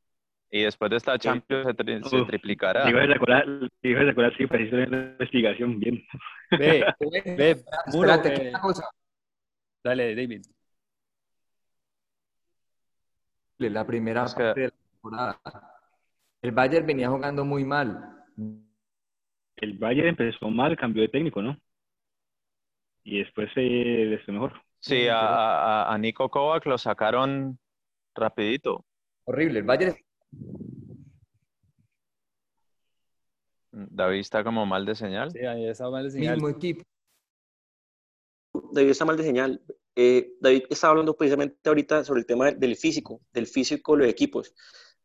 Y 0.50 0.62
después 0.62 0.90
de 0.90 0.96
esta 0.96 1.16
Champions 1.18 1.64
se, 1.66 1.74
tri- 1.74 2.02
se 2.08 2.24
triplicará. 2.26 2.84
Digo, 2.84 2.98
de 2.98 3.14
acuerdo, 3.14 3.68
digo, 3.80 4.00
de 4.00 4.10
acuerdo, 4.10 4.32
sí, 4.36 4.46
preciso 4.46 4.76
la 4.76 5.14
explicación, 5.20 5.78
bien. 5.78 6.04
ve, 6.58 6.84
ve, 7.36 7.64
Muro, 7.92 8.10
Espérate, 8.10 8.46
eh, 8.46 8.50
una 8.50 8.60
cosa. 8.60 8.88
dale, 9.84 10.14
David. 10.16 10.42
La 13.58 13.86
primera 13.86 14.24
que- 14.24 14.34
parte 14.42 14.60
de 14.60 14.66
la 14.68 14.72
temporada. 14.72 15.40
El 16.42 16.52
Bayern 16.52 16.86
venía 16.86 17.08
jugando 17.10 17.44
muy 17.44 17.64
mal. 17.64 18.24
El 19.60 19.78
Bayern 19.78 20.08
empezó 20.08 20.48
mal, 20.50 20.76
cambió 20.76 21.02
de 21.02 21.08
técnico, 21.08 21.42
¿no? 21.42 21.56
Y 23.04 23.18
después 23.18 23.50
eh, 23.56 24.06
les 24.08 24.24
fue 24.24 24.34
mejor. 24.34 24.52
Sí, 24.78 25.06
a, 25.08 25.18
a, 25.18 25.92
a 25.92 25.98
Nico 25.98 26.28
Kovac 26.30 26.64
lo 26.66 26.78
sacaron 26.78 27.58
rapidito. 28.14 28.84
Horrible. 29.24 29.60
El 29.60 29.64
Bayern 29.64 29.96
David 33.72 34.20
está 34.20 34.42
como 34.42 34.66
mal 34.66 34.84
de 34.84 34.94
señal. 34.94 35.30
Sí, 35.30 35.40
ahí 35.40 35.66
está 35.68 35.88
mal 35.90 36.04
de 36.04 36.10
señal. 36.10 36.34
mismo 36.36 36.48
equipo. 36.48 36.82
David 38.72 38.90
está 38.90 39.04
mal 39.04 39.16
de 39.16 39.22
señal. 39.22 39.62
Eh, 39.94 40.32
David 40.40 40.64
estaba 40.70 40.92
hablando 40.92 41.16
precisamente 41.16 41.56
ahorita 41.64 42.04
sobre 42.04 42.20
el 42.20 42.26
tema 42.26 42.50
del 42.50 42.76
físico, 42.76 43.20
del 43.32 43.46
físico 43.46 43.96
de 43.96 44.04
los 44.04 44.08
equipos. 44.08 44.54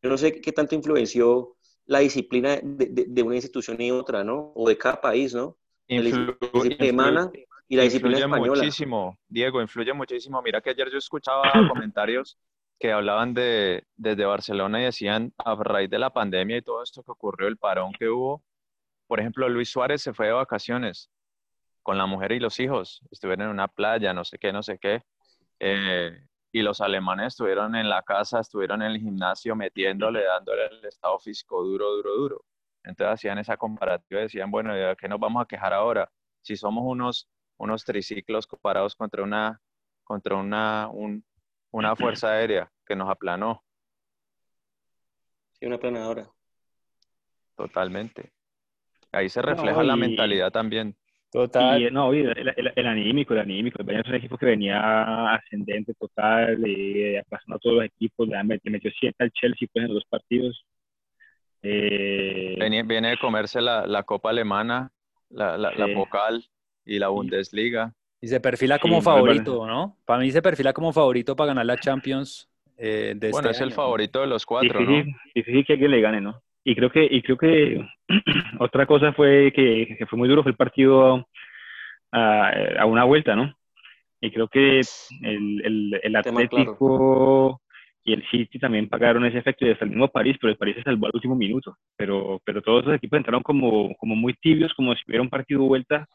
Yo 0.02 0.10
no 0.10 0.18
sé 0.18 0.40
qué 0.42 0.52
tanto 0.52 0.76
influenció 0.76 1.55
la 1.88 2.00
disciplina 2.00 2.58
de, 2.62 2.88
de- 2.88 3.06
de 3.08 3.24
una 3.24 3.36
institución 3.36 3.80
y 3.82 3.92
otra, 3.92 4.24
¿no? 4.24 4.52
O 4.56 4.68
de 4.68 4.78
cada 4.78 5.00
país, 5.02 5.34
¿no? 5.34 5.58
La 5.88 6.02
Influ- 6.02 6.38
disciplina 6.40 6.76
alemana 6.80 7.32
y 7.68 7.76
la 7.76 7.84
disciplina 7.84 8.18
española. 8.20 8.64
muchísimo, 8.64 9.18
Diego, 9.28 9.62
influye 9.62 9.94
muchísimo. 9.94 10.42
Mira 10.42 10.62
que 10.62 10.72
ayer 10.72 10.90
yo 10.92 10.98
escuchaba 10.98 11.44
comentarios 11.68 12.38
que 12.80 12.92
hablaban 12.92 13.34
de 13.34 13.84
desde 13.96 14.26
Barcelona 14.26 14.82
y 14.82 14.86
decían 14.86 15.34
a 15.38 15.56
raíz 15.56 15.90
de 15.90 16.00
la 16.00 16.10
pandemia 16.12 16.58
y 16.58 16.62
todo 16.62 16.84
esto 16.84 17.04
que 17.04 17.12
ocurrió, 17.12 17.48
el 17.48 17.58
parón 17.58 17.92
que 17.94 18.10
hubo. 18.10 18.44
Por 19.08 19.20
ejemplo, 19.20 19.48
Luis 19.50 19.70
Suárez 19.70 20.02
se 20.02 20.14
fue 20.14 20.28
de 20.28 20.34
vacaciones 20.34 21.10
con 21.84 21.98
la 21.98 22.06
mujer 22.08 22.32
y 22.34 22.40
los 22.40 22.60
hijos. 22.60 23.02
Estuvieron 23.12 23.46
en 23.46 23.52
una 23.52 23.68
playa, 23.68 24.14
no 24.14 24.26
sé 24.26 24.38
qué, 24.40 24.52
no 24.52 24.64
sé 24.64 24.78
qué. 24.80 25.04
Eh, 25.60 26.12
y 26.56 26.62
los 26.62 26.80
alemanes 26.82 27.28
estuvieron 27.28 27.76
en 27.76 27.90
la 27.90 28.02
casa, 28.04 28.40
estuvieron 28.40 28.82
en 28.82 28.92
el 28.92 29.00
gimnasio 29.00 29.56
metiéndole, 29.58 30.24
dándole 30.24 30.68
el 30.68 30.86
estado 30.86 31.20
físico 31.20 31.62
duro, 31.64 31.92
duro, 31.98 32.16
duro. 32.16 32.46
Entonces 32.84 33.14
hacían 33.16 33.40
esa 33.40 33.58
comparativa 33.58 34.22
y 34.22 34.24
decían, 34.24 34.52
bueno, 34.52 34.74
¿de 34.74 34.96
qué 34.98 35.10
nos 35.10 35.20
vamos 35.20 35.44
a 35.44 35.48
quejar 35.48 35.74
ahora? 35.74 36.10
Si 36.42 36.56
somos 36.56 36.86
unos, 36.88 37.28
unos 37.58 37.84
triciclos 37.84 38.48
comparados 38.48 38.96
contra 38.96 39.24
una, 39.24 39.62
contra 40.06 40.36
una, 40.38 40.88
un- 40.90 41.26
una 41.72 41.96
fuerza 41.98 42.30
aérea 42.32 42.72
que 42.86 42.96
nos 42.96 43.10
aplanó 43.10 43.64
Sí, 45.54 45.66
una 45.66 45.80
planadora. 45.80 46.32
totalmente. 47.56 48.32
Ahí 49.12 49.30
se 49.30 49.42
No, 49.46 49.56
refleja 49.56 49.84
la 49.84 49.98
mentalidad 49.98 50.52
también. 50.52 50.98
Total. 51.36 51.82
Y 51.82 51.92
no, 51.92 52.14
y 52.14 52.20
el, 52.22 52.38
el- 52.56 52.74
el 52.76 52.88
anímico, 52.88 53.34
el 53.34 53.40
anímico. 53.42 53.80
El 53.80 53.86
Bayern 53.86 54.04
es 54.06 54.10
un 54.10 54.16
equipo 54.16 54.38
que 54.38 54.46
venía 54.46 55.34
ascendente 55.36 55.94
total, 55.96 56.64
eh, 56.66 57.20
aplazando 57.20 57.56
a 57.58 57.60
todos 57.60 57.76
los 57.78 57.86
equipos, 57.86 58.28
le 58.28 58.44
metió, 58.44 58.72
metió 58.72 58.92
siete 59.00 59.24
al 59.24 59.32
Chelsea 59.32 59.68
pues, 59.74 59.84
en 59.86 59.90
los 59.94 59.96
dos 60.04 60.06
partidos. 60.10 60.66
Eh, 61.64 62.56
Viene, 62.60 62.84
viene 62.84 63.10
de 63.10 63.18
comerse 63.18 63.60
la, 63.62 63.86
la 63.88 64.04
Copa 64.04 64.30
Alemana, 64.30 64.92
la, 65.30 65.58
la, 65.58 65.72
la. 65.72 65.94
Pokal 65.94 66.44
y 66.86 67.00
la 67.00 67.10
Bundesliga. 67.10 67.94
Y 68.22 68.28
se 68.28 68.40
perfila 68.40 68.80
como 68.80 68.98
Sí, 69.00 69.02
favorito, 69.02 69.68
¿no? 69.68 69.98
Para 70.06 70.20
mí 70.22 70.32
se 70.32 70.42
perfila 70.42 70.74
como 70.74 70.94
favorito 70.94 71.36
para 71.36 71.48
ganar 71.50 71.66
la 71.66 71.78
Champions 71.78 72.50
eh, 72.78 73.14
de 73.16 73.30
Bueno, 73.30 73.50
este 73.50 73.52
es 73.52 73.62
el 73.62 73.68
año. 73.68 73.76
favorito 73.76 74.22
de 74.22 74.28
los 74.28 74.46
cuatro, 74.46 74.80
¿no? 74.82 74.90
difícil, 74.90 75.16
difícil 75.36 75.66
que 75.66 75.74
alguien 75.74 75.92
le 75.92 76.02
gane, 76.02 76.22
¿no? 76.22 76.42
Y 76.68 76.76
creo 76.76 76.90
que, 76.90 77.08
y 77.10 77.22
creo 77.22 77.38
que 77.38 77.88
otra 78.60 78.86
cosa 78.88 79.14
fue 79.14 79.54
que, 79.56 79.96
que 79.98 80.06
fue 80.08 80.18
muy 80.18 80.28
duro 80.28 80.42
fue 80.42 80.52
el 80.52 80.58
partido 80.58 81.28
a, 82.12 82.52
a 82.80 82.86
una 82.86 83.04
vuelta, 83.04 83.36
¿no? 83.36 83.56
Y 84.20 84.32
creo 84.32 84.48
que 84.48 84.80
el, 84.80 85.62
el, 85.64 86.00
el 86.02 86.16
Atlético 86.16 87.62
y 88.04 88.14
el 88.14 88.28
City 88.30 88.58
también 88.58 88.90
pagaron 88.90 89.26
ese 89.26 89.38
efecto 89.38 89.66
y 89.66 89.72
hasta 89.72 89.86
el 89.86 89.92
mismo 89.92 90.08
París, 90.08 90.38
pero 90.42 90.52
el 90.52 90.58
París 90.58 90.76
se 90.78 90.84
salvó 90.84 91.06
al 91.06 91.12
último 91.14 91.36
minuto. 91.36 91.78
Pero, 91.96 92.42
pero 92.44 92.64
todos 92.64 92.84
esos 92.84 92.96
equipos 92.96 93.18
entraron 93.18 93.44
como, 93.44 93.96
como 93.96 94.16
muy 94.16 94.34
tibios, 94.34 94.74
como 94.74 94.96
si 94.96 95.02
hubiera 95.08 95.22
un 95.22 95.30
partido 95.30 95.62
vuelta. 95.62 96.08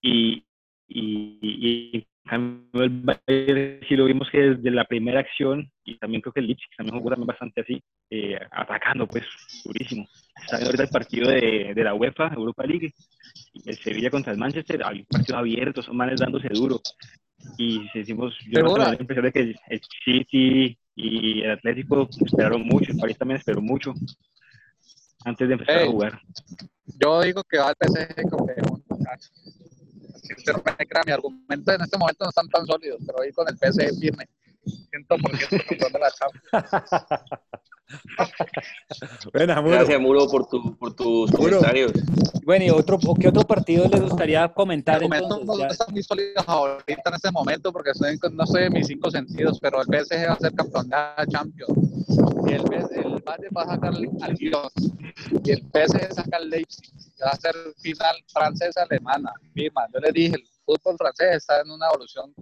Y, 0.00 0.44
y, 0.86 1.38
y 1.40 2.06
cambio 2.24 2.82
el 2.82 2.90
Bayern 2.90 3.80
sí 3.88 3.96
lo 3.96 4.06
vimos 4.06 4.28
que 4.30 4.38
desde 4.38 4.70
la 4.70 4.84
primera 4.84 5.20
acción, 5.20 5.70
y 5.84 5.96
también 5.98 6.22
creo 6.22 6.32
que 6.32 6.40
el 6.40 6.46
Leipzig 6.46 6.68
también 6.76 6.98
jugó 6.98 7.10
también 7.10 7.26
bastante 7.26 7.60
así, 7.60 7.82
eh, 8.10 8.38
atacando 8.50 9.06
pues 9.06 9.24
durísimo. 9.64 10.06
Está 10.40 10.56
viendo 10.56 10.70
ahorita 10.70 10.82
el 10.84 10.88
partido 10.88 11.30
de, 11.30 11.72
de 11.74 11.84
la 11.84 11.94
UEFA, 11.94 12.32
Europa 12.34 12.64
League, 12.64 12.92
el 13.64 13.76
Sevilla 13.76 14.10
contra 14.10 14.32
el 14.32 14.38
Manchester, 14.38 14.82
hay 14.84 15.00
un 15.00 15.06
partido 15.06 15.38
abierto, 15.38 15.82
son 15.82 15.96
manes 15.96 16.20
dándose 16.20 16.48
duro. 16.48 16.80
Y 17.58 17.86
decimos, 17.94 18.34
yo 18.48 18.62
no 18.62 18.76
la 18.76 18.96
impresión 18.98 19.26
de 19.26 19.32
que 19.32 19.40
el, 19.40 19.80
City 20.04 20.78
y 20.96 21.42
el 21.42 21.52
Atlético 21.52 22.08
esperaron 22.24 22.62
mucho, 22.62 22.92
el 22.92 22.98
París 22.98 23.18
también 23.18 23.38
esperó 23.38 23.60
mucho 23.60 23.92
antes 25.24 25.48
de 25.48 25.54
empezar 25.54 25.78
Ey. 25.78 25.88
a 25.88 25.90
jugar. 25.90 26.20
Yo 26.86 27.22
digo 27.22 27.42
que 27.44 27.58
va 27.58 27.68
al 27.68 27.76
PSG 27.80 28.14
campeón, 28.30 28.84
me 30.78 30.86
crea, 30.86 31.02
mi 31.06 31.12
argumento 31.12 31.72
en 31.72 31.80
este 31.82 31.96
momento 31.98 32.24
no 32.24 32.30
están 32.30 32.48
tan 32.48 32.66
sólidos, 32.66 32.98
pero 33.06 33.18
hoy 33.20 33.32
con 33.32 33.46
el 33.48 33.56
PSG 33.56 33.98
firme. 34.00 34.28
100% 34.64 35.66
campeón 35.66 35.92
de 35.92 35.98
la 35.98 36.10
Champions. 36.10 36.44
Muro. 39.62 39.70
Gracias, 39.70 40.00
Muro, 40.00 40.26
por, 40.26 40.46
tu, 40.48 40.74
por 40.78 40.94
tus 40.94 41.30
Muro. 41.32 41.56
comentarios. 41.58 41.92
Bueno, 42.44 42.64
¿y 42.64 42.70
otro, 42.70 42.98
qué 43.20 43.28
otro 43.28 43.42
partido 43.42 43.86
les 43.88 44.00
gustaría 44.00 44.46
Mi 44.48 44.54
comentar 44.54 44.94
argumento 44.96 45.38
entonces? 45.40 45.46
no 45.48 45.58
Ya- 45.58 45.66
está 45.68 45.86
muy 45.88 46.02
sólido 46.02 46.42
ahorita 46.46 47.02
en 47.10 47.14
este 47.14 47.30
momento 47.30 47.72
porque 47.72 47.90
estoy 47.90 48.18
en- 48.22 48.36
no 48.36 48.44
en 48.58 48.72
mis 48.72 48.86
cinco 48.86 49.10
sentidos, 49.10 49.58
pero 49.60 49.82
el 49.82 49.86
PSG 49.86 50.28
va 50.28 50.32
a 50.32 50.38
ser 50.38 50.54
campeón 50.54 50.88
de 50.88 50.96
la 50.96 51.26
Champions. 51.28 51.78
Y 52.48 52.52
el, 52.52 52.62
PS 52.64 53.03
va 53.24 53.62
a 53.62 53.66
sacar 53.66 53.94
al 53.94 54.34
Lyon. 54.34 54.70
Y 55.44 55.50
el 55.50 55.62
PSG 55.62 56.14
saca 56.14 56.36
al 56.36 56.50
Leipzig. 56.50 56.92
Va 57.22 57.30
a 57.30 57.36
ser 57.36 57.54
final 57.78 58.16
francesa-alemana. 58.32 59.32
Firma. 59.52 59.86
Yo 59.92 60.00
les 60.00 60.12
dije, 60.12 60.36
el 60.36 60.46
fútbol 60.64 60.96
francés 60.96 61.36
está 61.36 61.60
en 61.60 61.70
una 61.70 61.86
evolución 61.88 62.34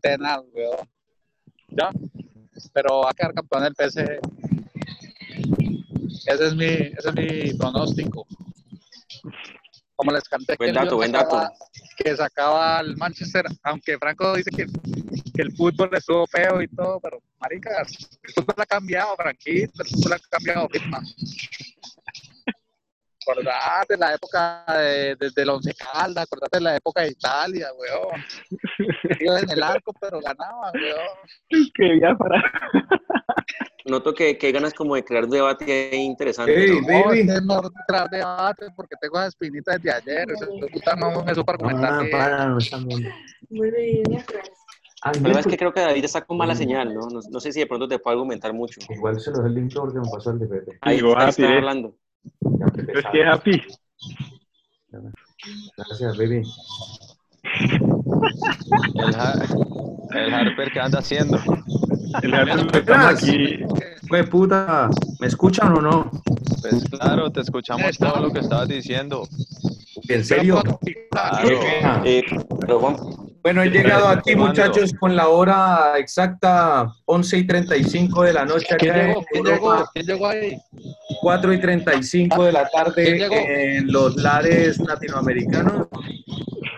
tenaz, 0.00 0.42
weón. 0.52 0.88
¿Ya? 1.68 1.90
Pero 2.72 3.00
va 3.00 3.10
a 3.10 3.14
quedar 3.14 3.34
campeón 3.34 3.64
el 3.64 3.74
PSG. 3.74 4.20
Ese 6.26 6.46
es 6.46 6.54
mi, 6.56 6.64
ese 6.64 7.08
es 7.08 7.14
mi 7.14 7.52
pronóstico. 7.54 8.26
Como 9.96 10.12
les 10.12 10.24
canté 10.28 10.54
Buen 10.58 10.74
dato, 10.74 10.98
sacaba- 11.30 11.52
que 11.96 12.16
sacaba 12.16 12.80
el 12.80 12.96
Manchester, 12.98 13.46
aunque 13.62 13.96
Franco 13.98 14.34
dice 14.36 14.50
que, 14.50 14.66
que 15.34 15.42
el 15.42 15.52
fútbol 15.56 15.88
estuvo 15.94 16.26
feo 16.26 16.60
y 16.60 16.68
todo, 16.68 17.00
pero 17.00 17.18
marica, 17.40 17.70
el 17.80 18.32
fútbol 18.34 18.54
ha 18.58 18.66
cambiado, 18.66 19.16
Franquito, 19.16 19.82
el 19.82 19.88
fútbol 19.88 20.12
ha 20.12 20.18
cambiado. 20.30 20.68
Acordate 23.26 23.94
de 23.94 23.98
la 23.98 24.14
época 24.14 24.64
de, 24.68 25.16
desde 25.16 25.42
el 25.42 25.50
Once 25.50 25.74
Caldas, 25.74 26.24
acordate 26.24 26.58
de 26.58 26.62
la 26.62 26.76
época 26.76 27.02
de 27.02 27.08
Italia, 27.08 27.68
weón. 27.76 28.22
Iba 29.20 29.40
en 29.40 29.50
el 29.50 29.62
arco, 29.62 29.92
pero 30.00 30.20
ganaba, 30.20 30.70
weón. 30.72 31.70
Que 31.74 32.00
ya 32.00 32.14
para. 32.14 32.42
Noto 33.86 34.14
que, 34.14 34.36
que 34.36 34.48
hay 34.48 34.52
ganas 34.52 34.74
como 34.74 34.96
de 34.96 35.04
crear 35.04 35.26
debate 35.28 35.94
interesante. 35.96 36.64
Ey, 36.64 36.80
¿no? 36.80 36.80
No, 36.80 37.04
baby. 37.04 37.20
es 37.20 37.42
mejor 37.42 37.72
entrar 37.80 38.10
debate 38.10 38.66
porque 38.74 38.96
tengo 39.00 39.18
esa 39.18 39.28
espinita 39.28 39.76
desde 39.76 39.92
ayer. 39.92 40.26
De 40.26 40.66
puta 40.68 40.96
no 40.96 41.24
me 41.24 41.34
supo 41.34 41.50
argumentar 41.52 42.00
bien. 42.00 42.10
para, 42.10 42.46
no 42.46 42.58
viendo. 42.84 43.10
Ah, 45.02 45.12
El 45.14 45.20
problema 45.20 45.40
es 45.40 45.46
que 45.46 45.56
creo 45.56 45.72
que 45.72 45.80
David 45.80 46.04
está 46.04 46.22
con 46.22 46.36
mala 46.36 46.56
señal, 46.56 46.92
¿no? 46.92 47.02
No, 47.02 47.20
no 47.30 47.40
sé 47.40 47.52
si 47.52 47.60
de 47.60 47.66
pronto 47.66 47.86
te 47.86 47.98
puedo 47.98 48.14
argumentar 48.14 48.52
mucho. 48.52 48.80
Igual 48.88 49.20
se 49.20 49.30
los 49.30 49.38
doy 49.40 49.48
el 49.50 49.54
link 49.54 49.72
porque 49.74 49.98
me 50.00 50.08
pasó 50.10 50.30
el 50.30 50.40
de 50.40 50.46
Pepe. 50.48 50.78
Ahí, 50.80 50.98
ahí 50.98 51.14
ah, 51.16 51.28
está 51.28 51.48
hablando. 51.48 51.96
Sabe. 52.76 53.02
que 53.12 53.24
happy. 53.24 53.62
Gracias, 55.76 56.16
baby. 56.16 56.42
El, 58.94 59.14
Har- 59.14 59.46
el 60.14 60.34
Harper, 60.34 60.72
¿qué 60.72 60.80
anda 60.80 60.98
haciendo? 60.98 61.38
El 62.22 62.34
Harper, 62.34 62.76
estamos 62.80 63.06
aquí. 63.22 63.58
Fue 64.08 64.24
puta, 64.24 64.88
¿me 65.20 65.26
escuchan 65.26 65.72
o 65.76 65.80
no? 65.80 66.10
Pues 66.60 66.84
claro, 66.90 67.30
te 67.30 67.40
escuchamos 67.40 67.96
todo 67.98 68.20
lo 68.20 68.32
que 68.32 68.40
estabas 68.40 68.68
diciendo. 68.68 69.26
¿En 70.08 70.24
serio? 70.24 70.62
Claro. 71.10 71.48
Eh, 72.04 72.22
pero 72.60 72.78
Juan, 72.78 72.96
Bueno, 73.42 73.62
he 73.62 73.70
llegado 73.70 74.08
aquí, 74.08 74.36
muchachos, 74.36 74.92
con 75.00 75.16
la 75.16 75.28
hora 75.28 75.94
exacta 75.98 76.86
11 77.06 77.38
y 77.38 77.46
35 77.46 78.22
de 78.22 78.32
la 78.32 78.44
noche 78.44 78.76
¿Quién 78.78 78.94
llegó? 78.94 79.24
¿Quién 79.32 79.44
llegó? 79.44 79.84
¿Quién 79.92 80.06
llegó 80.06 80.26
ahí? 80.28 80.56
4 81.20 81.52
y 81.52 81.60
35 81.60 82.44
de 82.44 82.52
la 82.52 82.68
¿Quién 82.68 82.84
tarde 82.84 83.76
en 83.78 83.92
los 83.92 84.16
lares 84.16 84.78
latinoamericanos. 84.78 85.88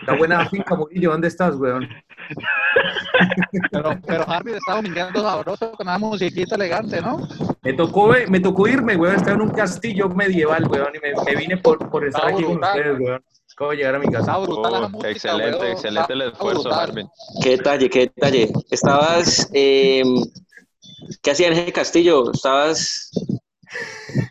La 0.06 0.16
buena 0.16 0.48
finca, 0.48 0.74
Murillo, 0.74 1.10
¿dónde 1.10 1.28
estás, 1.28 1.54
weón? 1.56 1.86
Pero, 3.70 3.98
pero 4.06 4.28
Harvey 4.30 4.54
está 4.54 4.76
domingueando 4.76 5.20
sabroso 5.22 5.72
con 5.72 5.86
una 5.88 5.98
musiquita 5.98 6.54
elegante, 6.54 7.00
¿no? 7.00 7.26
Me 7.62 7.72
tocó, 7.72 8.14
eh, 8.14 8.26
me 8.28 8.40
tocó 8.40 8.68
irme, 8.68 8.96
weón. 8.96 9.16
Estaba 9.16 9.34
en 9.36 9.42
un 9.42 9.50
castillo 9.50 10.08
medieval, 10.08 10.66
weón, 10.68 10.92
y 10.94 10.98
me, 11.00 11.24
me 11.24 11.36
vine 11.36 11.56
por, 11.58 11.90
por 11.90 12.06
estar 12.06 12.22
Está 12.30 12.34
aquí 12.36 12.44
con 12.44 12.62
ustedes, 12.62 12.98
weón. 13.00 13.22
Acabo 13.54 13.70
de 13.72 13.76
llegar 13.76 13.94
a 13.96 13.98
mi 13.98 14.06
casa. 14.06 14.18
Está 14.20 14.38
brutal 14.38 14.72
la 14.72 14.78
Oh, 14.78 14.88
música, 14.90 15.10
excelente, 15.10 15.58
weón. 15.58 15.72
excelente 15.72 16.12
el 16.12 16.22
Está 16.22 16.32
esfuerzo. 16.36 16.72
Harvin. 16.72 17.08
qué 17.42 17.50
detalle, 17.50 17.90
qué 17.90 18.00
detalle. 18.00 18.52
Estabas, 18.70 19.50
eh, 19.52 20.02
¿qué 21.22 21.30
hacías 21.32 21.50
en 21.52 21.58
ese 21.58 21.72
castillo? 21.72 22.30
Estabas, 22.32 23.10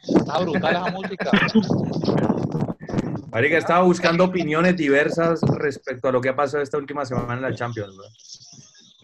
Está 0.07 0.39
brutal 0.39 0.75
esa 0.75 0.91
música. 0.91 1.31
Marica, 3.31 3.57
estaba 3.57 3.83
buscando 3.83 4.23
opiniones 4.23 4.75
diversas 4.77 5.41
respecto 5.41 6.07
a 6.07 6.11
lo 6.11 6.21
que 6.21 6.29
ha 6.29 6.35
pasado 6.35 6.63
esta 6.63 6.77
última 6.77 7.05
semana 7.05 7.33
en 7.35 7.41
la 7.41 7.53
Champions, 7.53 7.95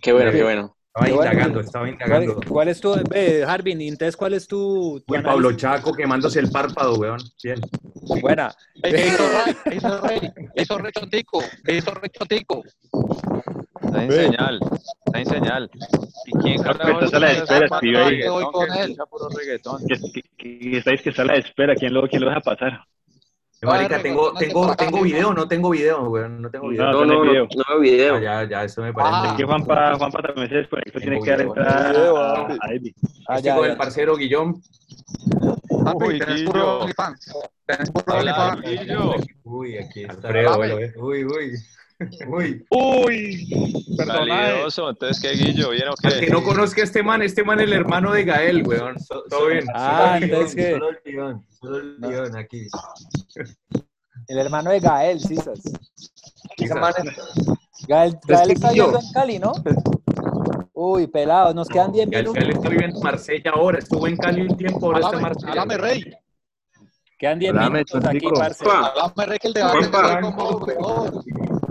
qué 0.01 0.11
bueno, 0.11 0.31
qué 0.31 0.43
bueno. 0.43 0.75
Estaba 0.95 1.15
bueno. 1.15 1.31
indagando, 1.31 1.59
estaba 1.59 1.85
¿Cuál, 1.85 1.93
indagando. 1.93 2.39
cuál 2.47 2.67
es 2.67 2.79
tu, 2.79 2.93
eh, 3.13 3.43
Harvin, 3.47 3.81
y 3.81 3.87
entonces 3.87 4.15
cuál 4.15 4.35
es 4.35 4.47
tu, 4.47 5.03
tu 5.07 5.23
Pablo? 5.23 5.53
Chaco 5.53 5.91
quemándose 5.93 6.39
el 6.39 6.51
párpado, 6.51 6.95
weón. 6.95 7.19
Bien. 7.43 7.59
Buena. 8.21 8.53
Ey, 8.83 8.91
¿Qué 8.91 9.07
hizo 9.07 9.97
Rey? 9.99 10.31
¿Qué 10.55 10.61
hizo 11.75 11.93
Rey? 11.95 12.11
Está 13.93 14.03
en 14.03 14.11
señal, 14.11 14.59
está 15.05 15.19
en 15.19 15.25
señal. 15.25 15.71
¿Y 16.25 16.31
quién 16.39 16.59
Ah, 16.61 16.63
carajo 16.73 16.99
es 16.99 17.05
está 17.05 17.17
a 17.17 17.19
la 17.19 17.31
espera, 17.31 17.59
reggaetón 18.09 18.33
Voy 18.33 18.43
con 18.51 18.67
que 18.67 18.73
él. 18.73 18.81
escucha 18.91 19.05
puro 19.05 19.29
reggaetón? 19.29 19.87
Que, 19.87 19.95
que, 20.37 20.59
que 20.59 20.77
estáis 20.77 21.01
que 21.01 21.09
está 21.09 21.21
a 21.21 21.25
la 21.25 21.35
espera. 21.35 21.75
¿Quién 21.75 21.93
lo, 21.93 22.07
quién 22.07 22.21
lo 22.21 22.29
deja 22.29 22.41
pasar? 22.41 22.81
Marica, 23.61 24.01
tengo, 24.01 24.33
tengo, 24.33 24.75
tengo 24.75 25.01
video, 25.03 25.33
no 25.33 25.47
tengo 25.47 25.69
video, 25.69 26.03
weón. 26.09 26.41
No 26.41 26.49
tengo 26.49 26.67
video. 26.67 26.83
No, 26.85 26.91
No, 26.91 27.05
no, 27.05 27.13
no, 27.13 27.21
video. 27.31 27.47
no 27.55 27.63
veo 27.69 27.79
video. 27.79 28.15
Ah, 28.15 28.19
ya, 28.19 28.43
ya, 28.49 28.63
eso 28.65 28.81
me 28.81 28.89
Ah. 28.89 28.93
parece. 28.93 29.27
Es 29.27 29.33
que 29.35 29.43
Juanpa, 29.45 29.95
Juanpa 29.97 30.21
también 30.21 30.49
se 30.49 30.55
desconectó. 30.55 30.99
Tiene 30.99 31.11
Tengo 31.15 31.23
que 31.25 31.31
dar 31.31 31.41
entrada 31.41 31.89
a, 31.89 32.47
papi. 32.47 32.57
a 32.61 32.73
Eddie. 32.73 32.93
Ah, 33.29 33.35
Este 33.37 33.47
ya, 33.47 33.55
con 33.55 33.65
ya. 33.65 33.71
el 33.71 33.77
parcero 33.77 34.15
Guillón. 34.17 34.61
Papi, 35.85 36.05
Uy, 36.05 36.19
tenés 36.19 36.43
puro 36.43 36.79
OnlyFans. 36.79 37.33
Tenés 37.65 37.91
puro 37.91 38.17
OnlyFans. 38.17 38.61
Uy, 39.43 39.77
aquí 39.77 40.01
está. 40.03 40.13
Alfredo, 40.27 40.53
Alfredo, 40.61 41.05
uy, 41.05 41.23
uy. 41.25 41.51
Uy. 42.27 42.65
Uy. 42.69 43.75
Calidoso, 43.97 44.89
entonces 44.89 45.21
qué 45.21 45.31
Guillo, 45.37 45.69
¿bien 45.71 45.87
o 45.89 45.93
Al 46.03 46.13
que 46.13 46.25
qué? 46.25 46.31
no 46.31 46.43
conozca 46.43 46.81
a 46.81 46.83
este 46.83 47.03
man, 47.03 47.21
este 47.21 47.43
man 47.43 47.59
es 47.59 47.67
el 47.67 47.73
hermano 47.73 48.11
de 48.11 48.23
Gael, 48.25 48.65
weón. 48.67 48.95
Todo 49.29 49.47
bien. 49.47 49.65
Ah, 49.73 50.17
entonces 50.21 50.55
que 50.55 50.71
Solo 50.71 50.89
el 50.89 50.97
León, 51.05 51.45
solo 51.59 51.77
el 51.77 51.99
León 52.01 52.35
aquí. 52.37 52.67
el 54.27 54.37
hermano 54.37 54.71
de 54.71 54.79
Gael, 54.79 55.19
Cisas. 55.19 55.61
Gael, 57.87 58.17
Gael 58.27 58.51
está 58.51 58.73
yo- 58.73 58.83
viendo 58.85 58.99
en 58.99 59.11
Cali, 59.13 59.39
¿no? 59.39 59.51
Uy, 60.73 61.07
pelado, 61.07 61.53
nos 61.53 61.67
quedan 61.69 61.91
10 61.91 62.09
Gael, 62.09 62.23
minutos. 62.23 62.43
Gael 62.43 62.55
está 62.57 62.69
viviendo 62.69 62.97
en 62.97 63.03
Marsella 63.03 63.51
ahora. 63.51 63.79
Estuvo 63.79 64.07
en 64.07 64.17
Cali 64.17 64.41
un 64.41 64.57
tiempo, 64.57 64.87
ahora 64.87 64.99
está 64.99 65.15
en 65.15 65.21
Marsella. 65.21 65.65
Rey. 65.77 66.13
Quedan 67.19 67.39
10 67.39 67.49
Háblame, 67.51 67.69
minutos 67.69 68.05
aquí, 68.05 68.27
parce. 68.33 68.65
Háblame, 68.69 69.25
Rey, 69.27 69.39
que 69.39 69.47
el 69.47 69.53
debate. 69.53 69.89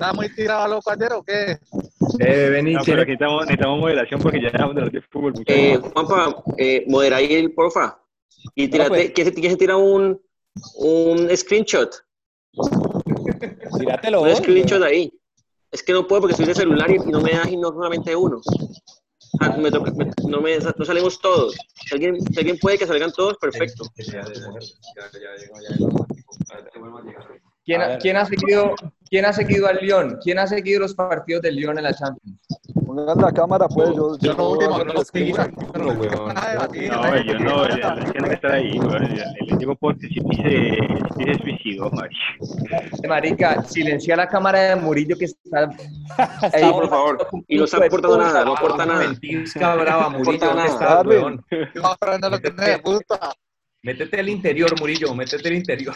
Está 0.03 0.11
como 0.11 0.11
mejor. 0.11 0.11
¿Está 0.11 0.13
muy 0.13 0.29
tirado 0.35 0.69
loco 0.69 0.91
ayer 0.91 1.13
o 1.13 1.23
qué? 1.23 1.59
Eh, 2.21 2.51
vení, 2.51 2.73
No, 2.75 2.81
pero 2.85 3.03
aquí 3.03 3.11
necesitamos, 3.13 3.41
necesitamos 3.47 3.81
moderación 3.81 4.21
porque 4.21 4.41
ya 4.43 4.51
dejamos 4.51 4.75
de 4.77 4.91
de 4.91 5.03
fútbol. 5.03 5.33
eh, 5.47 5.79
Juanpa, 5.95 6.43
eh, 6.59 6.85
modera 6.89 7.17
ahí 7.17 7.35
el 7.35 7.53
porfa. 7.53 7.99
Y 8.55 8.69
tírate, 8.69 8.89
pues. 8.91 9.13
¿quién 9.15 9.27
se, 9.29 9.35
quién 9.35 9.51
se 9.53 9.57
tira 9.57 9.77
un, 9.77 10.21
un 10.77 11.37
screenshot? 11.37 11.95
Tíratelo 13.79 14.23
Un 14.23 14.29
vos, 14.29 14.39
screenshot 14.39 14.83
ahí. 14.83 15.13
Es 15.71 15.83
que 15.83 15.93
no 15.93 16.07
puedo 16.07 16.23
porque 16.23 16.33
estoy 16.33 16.47
de 16.47 16.55
celular 16.55 16.91
y, 16.91 16.99
no 16.99 17.21
me 17.21 17.31
da 17.33 17.49
y 17.49 17.57
no 17.57 17.69
solamente 17.69 18.15
uno. 18.15 18.41
Ah, 19.41 19.57
me 19.57 19.71
toca- 19.71 19.93
me- 19.93 20.11
no, 20.29 20.41
me, 20.43 20.59
no 20.59 20.85
salimos 20.85 21.19
todos. 21.21 21.55
Si 21.87 21.95
alguien, 21.95 22.21
si 22.21 22.39
alguien 22.39 22.59
puede 22.59 22.77
que 22.77 22.87
salgan 22.87 23.11
todos, 23.13 23.39
perfecto. 23.39 23.85
¿Quién, 27.65 27.81
A 27.81 27.99
quién 27.99 28.17
ha 28.17 28.27
seguido, 28.27 28.75
¿Quién 29.13 29.27
ha 29.27 29.33
seguido 29.35 29.67
al 29.67 29.77
Lyon? 29.77 30.19
¿Quién 30.23 30.39
ha 30.39 30.47
seguido 30.47 30.81
los 30.81 30.95
partidos 30.95 31.43
del 31.43 31.57
Lyon 31.57 31.77
en 31.77 31.85
la 31.85 31.93
Champions? 31.93 32.41
Pongan 32.87 33.19
la 33.19 33.31
cámara, 33.31 33.69
pues. 33.69 33.91
Yo, 33.91 34.17
Yo 34.19 34.33
no 34.33 34.55
voy 34.55 34.65
yo 34.65 34.75
a 34.75 34.85
les 34.87 35.03
escribo. 35.03 35.37
no, 35.79 35.89
weón. 35.89 36.35
No, 36.35 37.23
yo 37.23 37.39
no, 37.39 38.11
tiene 38.11 38.29
que 38.29 38.35
estar 38.35 38.53
ahí, 38.53 38.79
güey. 38.79 39.01
Le 39.51 39.57
digo 39.59 39.77
porque 39.77 40.09
si 40.09 40.15
se, 40.15 41.43
suicidó, 41.43 41.91
marica. 41.91 43.07
Marica, 43.07 43.63
silencia 43.65 44.17
la 44.17 44.27
cámara 44.27 44.61
de 44.61 44.77
Murillo 44.77 45.19
que 45.19 45.27
está 45.27 45.71
Sí, 46.55 46.71
por 46.73 46.89
favor. 46.89 47.29
Y 47.49 47.59
no 47.59 47.65
está 47.65 47.85
aportando 47.85 48.17
nada, 48.17 48.47
no 48.47 48.57
aporta 48.57 48.87
nada. 48.87 49.01
Ventisca 49.01 49.75
brava, 49.75 50.09
Murillo, 50.09 50.47
¿dónde 50.47 50.73
Darwin. 50.81 51.19
weón? 51.19 51.45
Yo 51.75 51.87
aprendo 51.87 52.31
lo 52.31 52.41
que 52.41 52.51
me 52.51 52.77
gusta. 52.79 53.35
Métete 53.83 54.21
al 54.21 54.31
interior, 54.31 54.71
Murillo, 54.81 55.15
métete 55.15 55.49
al 55.49 55.55
interior. 55.57 55.95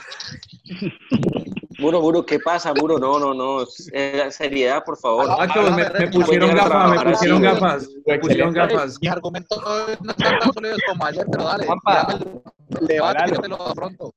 Muro, 1.78 2.00
Muro, 2.00 2.24
¿qué 2.24 2.38
pasa, 2.38 2.72
Muro? 2.72 2.98
No, 2.98 3.18
no, 3.18 3.34
no. 3.34 3.64
Eh, 3.92 4.28
seriedad, 4.30 4.82
por 4.84 4.96
favor. 4.98 5.28
Macho, 5.28 5.62
me, 5.72 5.88
me 5.90 6.08
pusieron 6.08 6.50
gafas, 6.54 6.66
me 6.90 6.96
trabajar 6.96 7.12
pusieron 7.12 7.46
así, 7.46 7.54
gafas, 7.60 7.88
me 8.06 8.18
pusieron 8.18 8.52
gafas. 8.54 8.98
Mis 9.00 9.10
argumentos 9.10 9.62
no 10.00 10.10
están 10.12 10.38
tan 10.38 10.52
sólidos 10.52 10.78
como 10.88 11.04
ayer, 11.06 11.26
pero 11.30 11.44
dale. 11.44 11.66
Háblalo. 11.68 13.32
que 13.34 13.38
te 13.42 13.48
lo 13.48 13.74
pronto. 13.74 14.14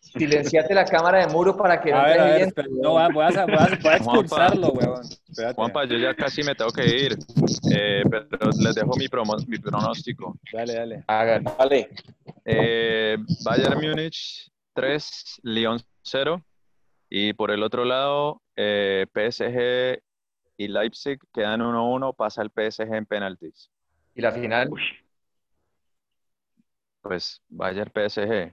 Silenciate 0.00 0.72
la 0.74 0.84
cámara 0.86 1.26
de 1.26 1.32
muro 1.32 1.54
para 1.56 1.78
que 1.78 1.90
no 1.90 2.02
ver, 2.02 2.16
te 2.54 2.62
ver, 2.62 2.70
no, 2.80 2.92
voy 2.92 3.02
a, 3.02 3.08
voy 3.08 3.24
a, 3.24 3.44
voy 3.44 3.54
a- 3.58 3.96
expulsarlo, 3.96 4.68
weón. 4.68 5.02
Espérate. 5.28 5.54
Juanpa, 5.56 5.84
yo 5.84 5.98
ya 5.98 6.14
casi 6.14 6.42
me 6.42 6.54
tengo 6.54 6.70
que 6.70 6.86
ir, 6.86 7.18
eh, 7.70 8.02
pero 8.10 8.50
les 8.58 8.74
dejo 8.74 8.96
mi, 8.96 9.08
promo- 9.08 9.44
mi 9.46 9.58
pronóstico. 9.58 10.34
Dale, 10.50 10.72
dale. 10.72 11.04
Hagan. 11.06 11.44
Vale. 11.58 11.90
Eh, 12.46 13.18
Bayern 13.44 13.78
Múnich 13.78 14.50
3, 14.72 15.40
Lyon 15.42 15.80
0. 16.02 16.42
Y 17.08 17.32
por 17.34 17.50
el 17.50 17.62
otro 17.62 17.84
lado, 17.84 18.42
eh, 18.56 19.06
PSG 19.12 20.02
y 20.56 20.68
Leipzig 20.68 21.18
quedan 21.32 21.60
1-1, 21.60 22.14
pasa 22.14 22.42
el 22.42 22.50
PSG 22.50 22.94
en 22.94 23.06
penaltis. 23.06 23.70
Y 24.14 24.22
la 24.22 24.32
final, 24.32 24.70
Pues 27.02 27.42
Bayern 27.48 27.92
PSG. 27.92 28.52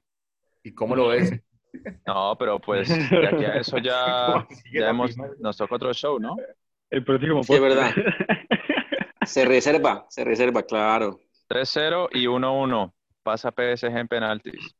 ¿Y 0.63 0.73
cómo 0.73 0.95
lo 0.95 1.07
ves? 1.09 1.31
No, 2.05 2.35
pero 2.37 2.59
pues 2.59 2.87
de 2.87 3.27
aquí 3.27 3.45
a 3.45 3.55
eso 3.55 3.79
ya, 3.79 4.05
¿Cómo 4.47 4.47
sigue 4.61 4.79
ya 4.79 4.89
hemos, 4.89 5.17
nos 5.39 5.57
toca 5.57 5.73
otro 5.73 5.91
show, 5.91 6.19
¿no? 6.19 6.35
El 6.91 7.03
próximo 7.03 7.41
Sí, 7.41 7.55
es 7.55 7.61
verdad. 7.61 7.91
Se 9.25 9.43
reserva, 9.45 10.05
se 10.09 10.23
reserva, 10.23 10.63
claro. 10.63 11.19
3-0 11.49 12.09
y 12.11 12.25
1-1, 12.25 12.93
pasa 13.23 13.51
PSG 13.51 13.97
en 13.97 14.07
penaltis. 14.07 14.75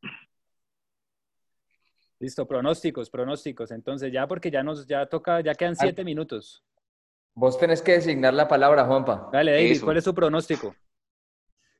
Listo, 2.23 2.47
pronósticos, 2.47 3.09
pronósticos. 3.09 3.69
Entonces, 3.71 4.09
ya 4.09 4.25
porque 4.25 4.49
ya 4.49 4.63
nos, 4.63 4.87
ya 4.87 5.05
toca, 5.07 5.41
ya 5.41 5.53
quedan 5.55 5.75
siete 5.75 6.05
minutos. 6.05 6.63
vos 7.35 7.59
tenés 7.59 7.81
que 7.81 7.91
designar 7.93 8.33
la 8.33 8.47
palabra, 8.47 8.85
Juanpa. 8.85 9.27
Dale, 9.33 9.51
David, 9.51 9.71
Eso. 9.73 9.83
¿cuál 9.85 9.97
es 9.97 10.05
su 10.05 10.13
pronóstico? 10.15 10.73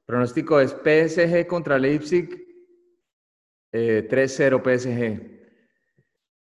Pronóstico 0.05 0.59
es 0.59 0.73
PSG 0.73 1.47
contra 1.47 1.79
Leipzig, 1.79 2.27
eh, 3.71 4.05
3-0 4.09 4.61
PSG. 4.61 5.31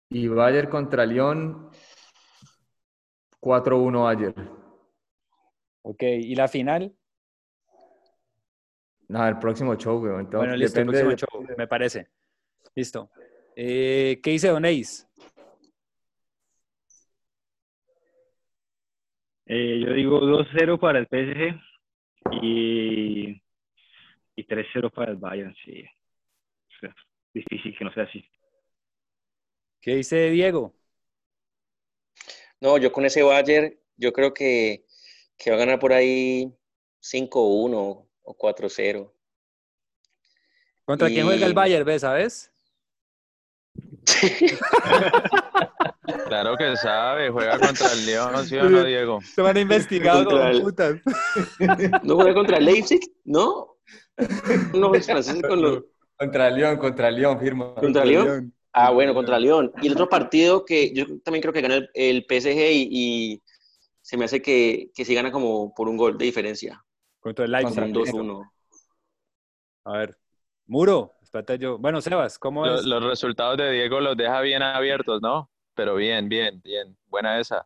Y 0.10 0.28
Bayern 0.30 0.68
contra 0.72 1.06
Lyon, 1.06 1.70
4-1 3.40 4.02
Bayern. 4.06 4.50
Ok, 5.84 6.02
¿y 6.02 6.34
la 6.34 6.48
final? 6.48 6.92
No, 9.10 9.28
el 9.28 9.38
próximo 9.38 9.76
show, 9.76 10.02
weón. 10.02 10.22
Entonces, 10.22 10.40
Bueno, 10.40 10.56
listo, 10.56 10.80
depende 10.80 11.04
próximo 11.04 11.12
de- 11.12 11.18
show, 11.18 11.56
me 11.56 11.68
parece. 11.68 12.10
Listo. 12.74 13.12
Eh, 13.56 14.20
¿Qué 14.24 14.32
dice 14.32 14.48
Don 14.50 14.66
Ace? 14.66 15.06
Eh, 19.46 19.82
yo 19.86 19.94
digo 19.94 20.20
2-0 20.20 20.80
para 20.80 21.00
el 21.00 21.08
PSG 21.08 21.60
y, 22.42 23.42
y 24.36 24.44
3-0 24.46 24.90
para 24.92 25.12
el 25.12 25.18
Bayern, 25.18 25.54
sí. 25.66 25.84
O 25.84 26.80
sea, 26.80 26.96
difícil 27.34 27.78
que 27.78 27.84
no 27.84 27.94
sea 27.94 28.04
así. 28.04 28.24
¿Qué 29.82 29.96
dice 29.96 30.30
Diego? 30.30 30.74
No, 32.62 32.78
yo 32.78 32.92
con 32.92 33.06
ese 33.06 33.24
Bayern, 33.24 33.76
yo 33.98 34.14
creo 34.14 34.34
que, 34.34 34.86
que 35.38 35.50
va 35.50 35.58
a 35.58 35.60
ganar 35.60 35.80
por 35.80 35.92
ahí 35.92 36.54
5-1 37.00 38.08
o 38.24 38.38
4-0. 38.38 39.12
¿Contra 40.86 41.10
quién 41.10 41.26
juega 41.26 41.46
el 41.46 41.52
Y- 41.52 41.56
Bayern, 41.56 41.86
ves, 41.86 42.02
sabes? 42.02 42.51
Claro 46.28 46.58
que 46.58 46.76
sabe, 46.78 47.30
juega 47.30 47.60
contra 47.60 47.92
el 47.94 48.06
León, 48.06 48.46
¿sí 48.46 48.58
o 48.58 48.70
no, 48.70 48.84
Diego? 48.84 49.20
Se 49.22 49.42
van 49.42 49.58
a 49.58 49.60
investigar 49.60 50.24
Contra 50.26 50.52
el- 50.52 50.62
putas. 50.62 50.96
¿No 52.04 52.16
juega 52.16 52.34
contra 52.34 52.58
el 52.58 52.66
Leipzig? 52.66 53.00
¿No? 53.24 53.78
No, 54.74 54.94
los 54.94 55.06
franceses 55.06 55.42
con 55.42 55.62
los... 55.62 55.84
Contra 56.18 56.50
Lyon, 56.52 56.78
contra 56.78 57.10
Lyon, 57.10 57.40
firma. 57.40 57.74
¿Contra 57.76 58.06
León? 58.06 58.54
Ah, 58.74 58.92
bueno, 58.92 59.14
contra 59.14 59.40
León. 59.40 59.72
Y 59.82 59.88
el 59.88 59.94
otro 59.94 60.08
partido 60.08 60.64
que 60.66 60.94
yo 60.94 61.06
también 61.24 61.42
creo 61.42 61.54
que 61.54 61.62
gana 61.62 61.76
el, 61.76 61.90
el 61.94 62.26
PSG 62.30 62.72
y, 62.72 62.88
y 62.92 63.42
se 64.02 64.18
me 64.18 64.26
hace 64.26 64.42
que, 64.42 64.92
que 64.94 65.04
sí 65.04 65.14
gana 65.16 65.32
como 65.32 65.74
por 65.74 65.90
un 65.90 65.98
gol 65.98 66.18
de 66.18 66.26
diferencia. 66.26 66.84
Contra 67.20 67.46
el 67.46 67.52
Leipzig. 67.52 67.84
un 67.84 67.94
2-1. 67.94 68.52
A 69.86 69.98
ver. 69.98 70.18
Muro, 70.68 71.14
espérate 71.32 71.58
yo. 71.58 71.78
Bueno, 71.78 72.02
Sebas, 72.02 72.38
¿cómo 72.38 72.66
es? 72.66 72.84
Los, 72.84 73.02
resultados 73.04 73.58
de 73.58 73.72
Diego 73.72 74.02
los 74.02 74.18
deja 74.18 74.42
bien 74.42 74.62
abiertos, 74.62 75.22
¿no? 75.22 75.50
Pero 75.74 75.96
bien, 75.96 76.28
bien, 76.28 76.62
bien. 76.62 76.98
Buena 77.08 77.40
esa. 77.40 77.66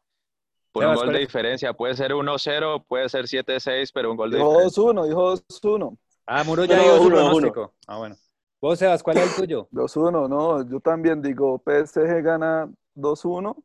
Por 0.71 0.83
un 0.83 0.89
Sebas, 0.89 0.97
gol 0.97 1.05
¿cuál 1.07 1.13
de 1.15 1.19
diferencia. 1.21 1.73
Puede 1.73 1.95
ser 1.95 2.11
1-0, 2.11 2.85
puede 2.87 3.09
ser 3.09 3.25
7-6, 3.25 3.89
pero 3.91 4.11
un 4.11 4.17
gol 4.17 4.29
de 4.29 4.37
Dijo 4.37 4.49
diferencia. 4.51 4.83
2-1, 4.83 5.07
dijo 5.07 5.33
2-1. 5.33 5.97
Ah, 6.27 6.43
Muro 6.43 6.65
ya 6.65 6.77
No, 6.77 6.83
dio 6.83 6.97
su 6.97 7.03
uno, 7.03 7.07
uno. 7.07 7.25
pronóstico. 7.25 7.73
Ah, 7.87 7.97
bueno. 7.97 8.15
Vos, 8.61 8.77
Sebas, 8.77 9.01
¿cuál 9.01 9.17
es 9.17 9.23
el 9.29 9.35
tuyo? 9.35 9.67
2-1, 9.71 10.29
no, 10.29 10.69
yo 10.69 10.79
también 10.79 11.21
digo 11.23 11.59
PSG 11.65 12.21
gana 12.21 12.71
2-1 12.95 13.55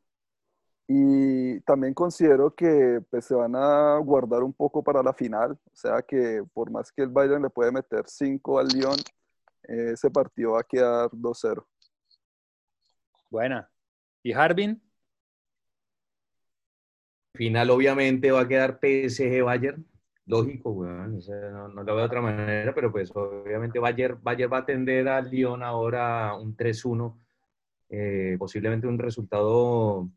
y 0.89 1.61
también 1.61 1.93
considero 1.93 2.55
que 2.55 3.03
pues, 3.11 3.27
se 3.27 3.35
van 3.35 3.55
a 3.55 3.99
guardar 3.99 4.43
un 4.43 4.53
poco 4.55 4.83
para 4.83 5.03
la 5.03 5.13
final, 5.13 5.53
o 5.53 5.77
sea 5.77 6.01
que 6.03 6.43
por 6.55 6.71
más 6.71 6.91
que 6.91 7.03
el 7.03 7.11
Bayern 7.11 7.43
le 7.43 7.51
puede 7.51 7.71
meter 7.71 8.05
5 8.07 8.59
al 8.59 8.69
Lyon, 8.69 8.97
ese 9.71 10.11
partido 10.11 10.53
va 10.53 10.61
a 10.61 10.65
quedar 10.65 11.11
2-0. 11.11 11.65
Buena. 13.31 13.71
¿Y 14.23 14.33
Harbin? 14.33 14.83
Final 17.35 17.71
obviamente 17.71 18.31
va 18.33 18.41
a 18.41 18.49
quedar 18.49 18.79
PSG 18.81 19.43
Bayern. 19.45 19.87
Lógico, 20.27 20.71
weón. 20.71 21.17
o 21.17 21.21
sea, 21.21 21.51
no, 21.51 21.69
no 21.69 21.83
lo 21.83 21.95
veo 21.95 21.99
de 21.99 22.05
otra 22.05 22.21
manera, 22.21 22.75
pero 22.75 22.93
pues 22.93 23.11
obviamente 23.15 23.79
Bayern, 23.79 24.19
Bayern 24.23 24.53
va 24.53 24.59
a 24.59 24.61
atender 24.61 25.09
a 25.09 25.21
Lyon 25.21 25.63
ahora 25.63 26.35
un 26.37 26.57
3-1. 26.57 27.17
eh, 27.89 28.37
posiblemente 28.39 28.87
un 28.87 28.99
resultado 28.99 30.09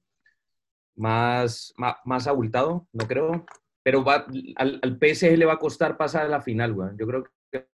más, 0.95 1.73
más, 1.77 1.95
más 2.05 2.27
abultado, 2.27 2.87
no 2.93 3.07
creo. 3.07 3.45
Pero 3.83 4.03
va, 4.03 4.25
al, 4.55 4.79
al 4.81 4.97
PSG 4.99 5.37
le 5.37 5.45
va 5.45 5.53
a 5.53 5.59
costar 5.59 5.97
pasar 5.97 6.25
a 6.25 6.29
la 6.29 6.41
final, 6.41 6.71
weón. 6.73 6.97
Yo 6.97 7.05
creo 7.07 7.23
que 7.23 7.31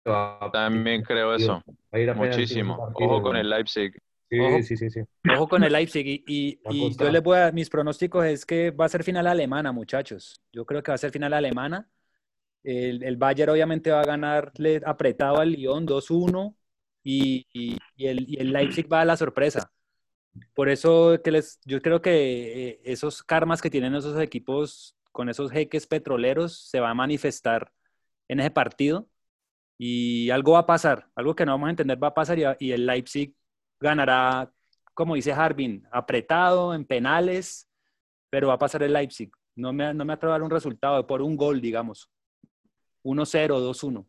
va 0.09 0.39
a, 0.41 0.51
También 0.51 1.03
creo 1.03 1.35
eso. 1.35 1.63
va 1.93 1.99
a 1.99 2.01
ir 2.01 2.11
a 2.11 2.15
Muchísimo. 2.15 2.77
partido, 2.77 3.11
Ojo 3.11 3.23
con 3.23 3.37
el 3.37 3.51
Leipzig. 3.51 3.93
Sí, 4.31 4.39
Ojo. 4.39 4.63
sí, 4.63 4.77
sí, 4.77 4.91
sí. 4.91 5.01
Ojo 5.27 5.49
con 5.49 5.65
el 5.65 5.73
Leipzig. 5.73 6.07
Y, 6.07 6.25
y- 6.27 6.61
y 6.69 6.97
yo 6.97 7.11
les 7.11 7.23
voy 7.23 7.39
a, 7.39 7.53
mis 7.53 7.69
pronósticos 7.71 8.25
es 8.27 8.47
que 8.47 8.71
va 8.71 8.87
a 8.87 8.89
ser 8.89 9.05
final 9.05 9.27
alemana, 9.27 9.73
muchachos. 9.73 10.41
Yo 10.53 10.65
creo 10.65 10.83
que 10.83 10.91
va 10.93 10.95
a 10.97 10.99
ser 10.99 11.11
final 11.13 11.33
alemana. 11.33 11.89
El, 12.65 13.03
el 13.05 13.17
Bayern 13.17 13.51
obviamente 13.53 13.91
va 13.93 14.01
a 14.03 14.05
ganarle 14.05 14.81
apretado 14.87 15.39
al 15.41 15.53
Lyon 15.53 15.87
2-1 15.87 16.57
y, 17.05 17.47
y- 17.53 17.79
y 17.97 18.07
el, 18.09 18.27
y 18.29 18.39
el 18.41 18.53
Leipzig 18.53 18.93
va 18.93 19.03
a 19.03 19.05
la 19.05 19.17
sorpresa. 19.17 19.73
Por 20.55 20.69
eso 20.69 21.21
que 21.23 21.31
les, 21.31 21.61
yo 21.65 21.83
creo 21.83 22.01
que 22.03 22.69
eh, 22.71 22.81
esos 22.85 23.23
karmas 23.23 23.61
que 23.63 23.71
tienen 23.71 23.95
esos 23.95 24.19
equipos 24.21 24.97
con 25.13 25.29
esos 25.29 25.51
jeques 25.51 25.87
petroleros 25.87 26.59
se 26.71 26.81
va 26.81 26.91
a 26.91 26.95
manifestar 26.95 27.73
en 28.29 28.41
ese 28.41 28.51
partido 28.51 29.09
y 29.79 30.31
algo 30.31 30.53
va 30.53 30.61
a 30.61 30.67
pasar, 30.67 31.07
algo 31.15 31.35
que 31.35 31.45
no 31.45 31.53
vamos 31.53 31.67
a 31.67 31.71
entender 31.71 32.03
va 32.03 32.09
a 32.09 32.15
pasar 32.15 32.39
y, 32.39 32.45
y 32.61 32.73
el 32.73 32.87
Leipzig 32.87 33.35
ganará, 33.79 34.51
como 34.95 35.15
dice 35.15 35.33
Harbin, 35.33 35.87
apretado 35.91 36.75
en 36.75 36.85
penales, 36.85 37.69
pero 38.31 38.49
va 38.49 38.55
a 38.55 38.59
pasar 38.59 38.83
el 38.83 38.93
Leipzig. 38.93 39.31
No 39.55 39.73
me, 39.73 39.93
no 39.95 40.05
me 40.05 40.13
atrevo 40.13 40.33
a 40.33 40.39
dar 40.39 40.43
un 40.43 40.51
resultado 40.51 41.07
por 41.07 41.23
un 41.23 41.37
gol, 41.37 41.61
digamos. 41.61 42.11
1-0, 43.05 43.49
2-1. 43.49 44.07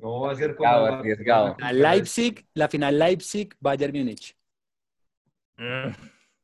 No 0.00 0.20
va 0.20 0.32
a 0.32 0.34
ser 0.34 0.50
Arriesgado, 0.50 0.86
arriesgado. 0.86 1.56
A 1.60 1.72
Leipzig, 1.72 2.46
la 2.54 2.68
final 2.68 2.98
Leipzig, 2.98 3.54
Bayern 3.60 3.96
Múnich. 3.96 4.36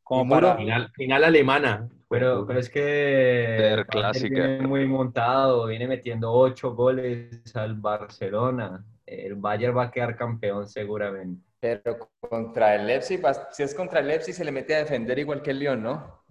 Como 0.02 0.24
Y 0.24 0.28
para... 0.40 0.56
Final, 0.56 0.92
final 0.92 1.24
alemana. 1.24 1.88
Pero, 2.10 2.44
pero 2.44 2.58
es 2.58 2.68
que 2.68 3.84
Klassiker. 3.88 4.30
viene 4.30 4.66
muy 4.66 4.84
montado, 4.84 5.66
viene 5.66 5.86
metiendo 5.86 6.32
ocho 6.32 6.74
goles 6.74 7.54
al 7.54 7.74
Barcelona. 7.76 8.84
El 9.06 9.36
Bayern 9.36 9.76
va 9.76 9.84
a 9.84 9.90
quedar 9.92 10.16
campeón 10.16 10.66
seguramente. 10.66 11.46
Pero 11.60 12.10
Contra 12.18 12.74
el 12.74 12.88
Leipzig, 12.88 13.22
si 13.52 13.62
es 13.62 13.74
contra 13.76 14.00
el 14.00 14.08
Leipzig 14.08 14.34
se 14.34 14.44
le 14.44 14.50
mete 14.50 14.74
a 14.74 14.78
defender 14.78 15.20
igual 15.20 15.40
que 15.40 15.52
el 15.52 15.60
León, 15.60 15.84
¿no? 15.84 16.24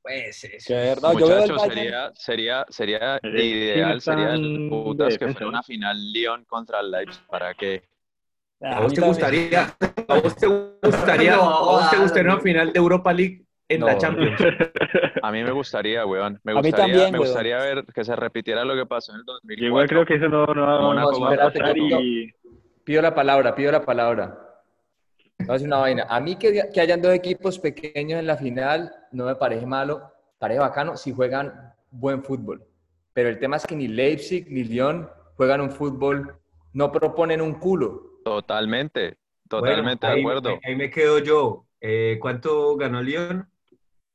Pues 0.00 0.44
eso. 0.44 0.68
Que 0.68 0.74
verdad, 0.74 1.12
yo 1.12 1.26
veo 1.26 1.44
el 1.44 1.52
Muchachos, 1.52 1.62
sería, 1.62 2.12
sería, 2.16 2.66
sería 2.70 3.20
ideal, 3.22 4.00
sería 4.00 4.34
putas 4.70 5.18
que 5.18 5.28
fuera 5.28 5.46
una 5.46 5.62
final 5.62 6.10
León 6.10 6.46
contra 6.46 6.80
el 6.80 6.90
Leipzig. 6.90 7.26
¿Para 7.26 7.52
qué? 7.52 7.82
Ah, 8.62 8.78
¿A 8.78 8.80
vos 8.80 8.94
te 8.94 9.00
gustaría, 9.02 9.76
a 10.08 10.20
vos 10.20 10.36
te 10.36 10.46
gustaría, 10.46 11.34
a 11.34 11.38
vos 11.38 11.90
te 11.90 11.98
gustaría 11.98 12.32
una 12.32 12.40
final 12.40 12.72
de 12.72 12.78
Europa 12.78 13.12
League 13.12 13.44
en 13.70 13.80
la 13.84 13.92
No. 13.94 13.98
Champions? 13.98 14.40
A 15.22 15.32
mí 15.32 15.42
me 15.42 15.52
gustaría, 15.52 16.04
weón. 16.04 16.40
Me 16.44 16.52
A 16.52 16.54
mí 16.56 16.60
gustaría, 16.62 16.84
también, 16.86 17.12
me 17.12 17.18
weón. 17.18 17.28
gustaría 17.30 17.56
ver 17.58 17.84
que 17.94 18.04
se 18.04 18.14
repitiera 18.16 18.64
lo 18.64 18.74
que 18.74 18.84
pasó 18.86 19.12
en 19.12 19.18
el 19.20 19.24
2004. 19.24 19.60
Yo 19.62 19.66
igual 19.66 19.88
creo 19.88 20.04
que 20.06 20.14
eso 20.16 20.28
no, 20.28 20.44
no, 20.46 20.62
va- 20.66 20.94
no 20.94 21.26
a 21.28 21.36
pasar 21.36 21.76
y 21.78 22.32
Pido 22.84 23.02
la 23.02 23.14
palabra, 23.14 23.54
pido 23.54 23.70
la 23.72 23.84
palabra. 23.84 24.36
A 25.48 25.52
decir 25.52 25.66
una 25.68 25.78
vaina. 25.78 26.06
A 26.08 26.20
mí 26.20 26.36
que, 26.36 26.68
que 26.72 26.80
hayan 26.80 27.00
dos 27.00 27.14
equipos 27.14 27.58
pequeños 27.58 28.18
en 28.18 28.26
la 28.26 28.36
final 28.36 28.92
no 29.12 29.24
me 29.26 29.34
parece 29.36 29.66
malo, 29.66 30.02
parece 30.38 30.60
bacano 30.60 30.96
si 30.96 31.12
juegan 31.12 31.72
buen 31.90 32.22
fútbol. 32.22 32.64
Pero 33.12 33.28
el 33.28 33.38
tema 33.38 33.56
es 33.56 33.66
que 33.66 33.76
ni 33.76 33.88
Leipzig 33.88 34.46
ni 34.50 34.64
Lyon 34.64 35.08
juegan 35.36 35.60
un 35.60 35.70
fútbol, 35.70 36.36
no 36.72 36.90
proponen 36.92 37.40
un 37.40 37.54
culo. 37.54 38.20
Totalmente, 38.24 39.16
Bueno, 39.48 39.66
totalmente 39.66 40.06
ahí, 40.06 40.14
de 40.16 40.20
acuerdo. 40.20 40.58
Ahí 40.64 40.76
me 40.76 40.90
quedo 40.90 41.18
yo. 41.18 41.66
Eh, 41.80 42.18
¿Cuánto 42.20 42.76
ganó 42.76 43.02
Lyon? 43.02 43.48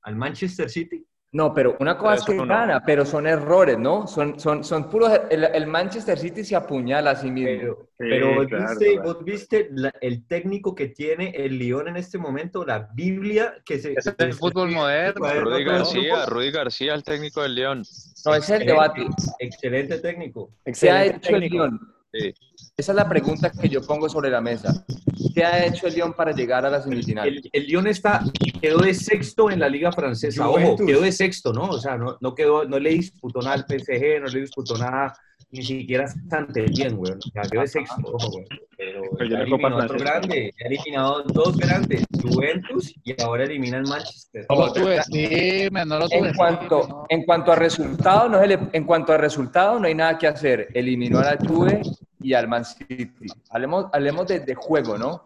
¿Al 0.06 0.16
Manchester 0.16 0.70
City? 0.70 1.06
No, 1.32 1.54
pero 1.54 1.76
una 1.82 1.98
cosa 1.98 2.14
es 2.16 2.24
que 2.24 2.32
3-1. 2.38 2.48
gana, 2.48 2.84
pero 2.86 3.06
son 3.06 3.28
errores, 3.28 3.78
¿no? 3.78 4.08
Son, 4.08 4.40
son, 4.40 4.64
son 4.64 4.90
puros. 4.90 5.12
El, 5.30 5.44
el 5.44 5.68
Manchester 5.68 6.18
City 6.18 6.46
se 6.46 6.56
apuñala 6.56 7.12
a 7.12 7.16
sí 7.18 7.30
mismo. 7.30 7.50
Pero, 7.60 7.90
Sí, 7.98 8.06
pero 8.10 8.36
vos 8.36 8.48
claro, 8.48 8.70
viste, 8.70 8.94
claro. 8.94 9.04
vos 9.14 9.24
viste 9.26 9.68
la- 9.72 9.94
el 10.00 10.26
técnico 10.28 10.74
que 10.74 10.88
tiene 10.90 11.32
el 11.36 11.58
Lyon 11.58 11.90
en 11.90 11.98
este 11.98 12.18
momento, 12.18 12.66
la 12.66 12.88
Biblia 12.94 13.56
que 13.66 13.80
se... 13.80 13.94
Es 13.94 14.14
el 14.18 14.34
fútbol 14.34 14.72
moderno. 14.72 15.26
Rudy 15.42 15.62
el. 15.62 15.66
García, 15.66 16.26
Rudy 16.26 16.52
García, 16.52 16.94
el 16.94 17.04
técnico 17.04 17.42
del 17.42 17.56
León. 17.56 17.84
No, 18.26 18.36
ese 18.36 18.56
es 18.56 18.62
el 18.62 18.68
debate. 18.68 19.06
Excelente 19.40 20.00
técnico. 20.00 20.52
¿Qué 20.64 20.70
ha 20.90 21.06
Excelente 21.06 21.18
hecho 21.18 21.36
el 21.36 21.42
técnico. 21.42 21.56
Lyon? 21.66 21.80
Sí. 22.14 22.34
Esa 22.78 22.92
es 22.92 22.96
la 22.98 23.08
pregunta 23.08 23.50
que 23.50 23.70
yo 23.70 23.82
pongo 23.82 24.10
sobre 24.10 24.30
la 24.30 24.42
mesa. 24.42 24.86
¿Qué 25.34 25.46
ha 25.46 25.66
hecho 25.66 25.88
el 25.88 25.94
Lyon 25.94 26.14
para 26.14 26.34
llegar 26.34 26.66
a 26.66 26.70
las 26.70 26.84
semifinales? 26.84 27.46
El, 27.46 27.50
el 27.54 27.68
Lyon 27.68 27.88
está, 27.88 28.22
quedó 28.60 28.80
de 28.80 28.94
sexto 28.94 29.50
en 29.50 29.62
la 29.62 29.70
liga 29.70 29.94
francesa. 29.94 30.50
Ojo, 30.50 30.76
quedó 30.86 31.00
de 31.00 31.14
sexto, 31.14 31.54
¿no? 31.54 31.64
O 31.70 31.80
sea, 31.80 31.96
no, 31.96 32.18
no, 32.20 32.36
quedó, 32.36 32.66
no 32.66 32.78
le 32.78 32.90
disputó 32.90 33.40
nada 33.42 33.54
al 33.56 33.66
PSG, 33.66 34.20
no 34.22 34.28
le 34.28 34.42
disputó 34.42 34.78
nada 34.78 35.14
ni 35.52 35.64
siquiera 35.64 36.06
ante 36.32 36.66
el 36.66 36.72
bien, 36.74 36.98
güey. 36.98 37.14
O 37.14 37.32
sea, 37.32 37.44
quedó 37.44 37.62
de 37.62 37.68
sexto, 37.68 38.02
ojo, 38.12 38.32
güey. 38.32 38.46
Pero 38.76 39.02
Pero 39.18 39.30
ya 39.30 39.38
la 39.38 39.44
eliminó 39.46 39.78
otro 39.78 39.98
grande, 39.98 40.54
ha 40.62 40.68
eliminado 40.68 41.24
dos 41.24 41.56
grandes, 41.56 42.04
Juventus 42.22 42.94
y 43.06 43.22
ahora 43.22 43.46
elimina 43.46 43.78
el 43.78 43.88
Manchester. 43.88 44.46
No 44.50 44.56
lo 44.58 44.76
subestimes, 44.76 45.88
no 45.88 46.00
lo 46.00 46.06
En 46.06 46.10
subestimes. 46.10 46.38
cuanto, 46.38 46.88
no. 46.90 47.06
en 47.08 47.24
cuanto 47.24 47.52
a 47.54 47.56
resultado, 47.56 48.28
no 48.28 48.42
en 48.44 48.84
cuanto 48.84 49.14
a 49.14 49.18
resultado, 49.18 49.80
no 49.80 49.88
hay 49.88 49.96
nada 49.96 50.18
que 50.18 50.28
hacer. 50.28 50.68
Eliminó 50.74 51.20
a 51.20 51.36
la 51.36 51.38
Juve 51.38 51.82
y 52.26 52.34
al 52.34 52.48
Man 52.48 52.66
City. 52.66 53.12
Hablemos, 53.52 53.86
hablemos 53.94 54.26
de, 54.28 54.40
de 54.40 54.56
juego, 54.56 54.98
¿no? 54.98 55.22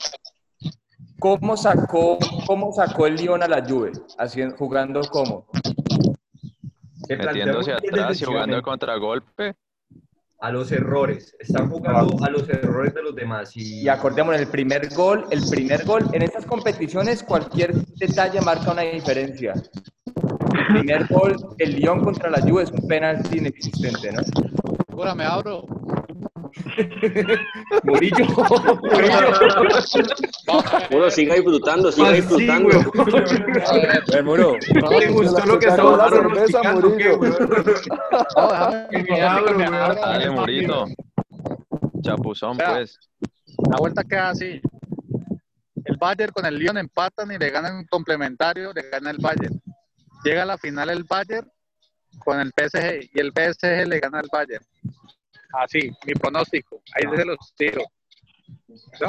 ¿Cómo 1.20 1.56
sacó, 1.58 2.18
¿Cómo 2.46 2.74
sacó 2.74 3.08
el 3.08 3.16
Lyon 3.16 3.42
a 3.44 3.48
la 3.48 3.66
Juve? 3.66 3.92
Haciendo, 4.18 4.56
jugando 4.58 5.02
cómo? 5.10 5.48
Se 7.08 7.16
plantea 7.16 7.46
Metiéndose 7.46 7.72
atrás 7.74 8.22
y 8.22 8.26
jugando 8.26 8.56
de 8.58 8.62
defensivamente 8.62 8.62
contragolpe. 8.62 9.56
a 10.40 10.52
los 10.52 10.72
errores. 10.72 11.36
Están 11.40 11.70
jugando 11.70 12.24
a 12.24 12.30
los 12.30 12.48
errores 12.50 12.94
de 12.94 13.02
los 13.02 13.16
demás. 13.16 13.56
Y, 13.56 13.82
Y 13.84 13.90
acordémonos, 13.90 14.40
el 14.42 14.48
primer 14.48 14.94
gol, 14.94 15.26
el 15.32 15.42
primer 15.50 15.86
gol, 15.86 16.06
en 16.14 16.22
estas 16.22 16.46
competiciones 16.46 17.24
cualquier 17.24 17.74
detalle 17.96 18.42
marca 18.42 18.72
una 18.72 18.82
diferencia. 18.84 19.54
El 19.56 20.68
primer 20.82 21.08
gol, 21.08 21.36
el 21.58 21.76
Lyon 21.76 22.04
contra 22.04 22.30
la 22.30 22.42
Juve 22.42 22.64
es 22.64 22.72
un 22.72 22.88
penalti 22.88 23.38
inexistente, 23.38 24.12
¿no? 24.12 24.22
Ahora 24.94 25.16
me 25.16 25.24
abro. 25.26 25.64
Murillo. 27.84 28.26
Bueno, 30.90 31.10
siga 31.10 31.36
disfrutando, 31.36 31.92
siga 31.92 32.10
sí, 32.10 32.16
disfrutando. 32.16 32.70
Eh, 34.14 34.24
muro. 34.24 34.56
¿Te 34.60 35.08
gustó 35.08 35.46
lo 35.46 35.60
que 35.60 35.68
estamos 35.68 35.98
la 35.98 36.10
cerveza, 36.10 36.74
Murillo. 36.74 37.20
Dale, 39.96 40.30
Murito. 40.30 40.86
Chapuzón, 42.02 42.58
pues. 42.58 43.00
La 43.70 43.78
vuelta 43.78 44.04
queda 44.04 44.30
así. 44.30 44.62
El 45.86 45.98
Bayern 45.98 46.32
con 46.32 46.46
el 46.46 46.56
Lyon 46.56 46.78
empatan 46.78 47.32
y 47.32 47.38
le 47.38 47.50
ganan 47.50 47.78
un 47.78 47.86
complementario, 47.86 48.72
le 48.74 48.90
gana 48.90 49.12
el 49.12 49.18
Bayern. 49.18 49.62
Llega 50.24 50.44
a 50.44 50.46
la 50.46 50.58
final 50.58 50.90
el 50.90 51.04
Bayern 51.04 51.50
con 52.20 52.40
el 52.40 52.50
PSG 52.50 53.10
y 53.14 53.20
el 53.20 53.32
PSG 53.32 53.88
le 53.88 54.00
gana 54.00 54.20
al 54.20 54.28
Bayern. 54.32 54.64
Así, 55.54 55.92
mi 56.06 56.14
pronóstico. 56.14 56.82
Ahí 56.96 57.04
se 57.16 57.26
los 57.26 57.38
tiro. 57.58 57.82
¿No? 59.02 59.08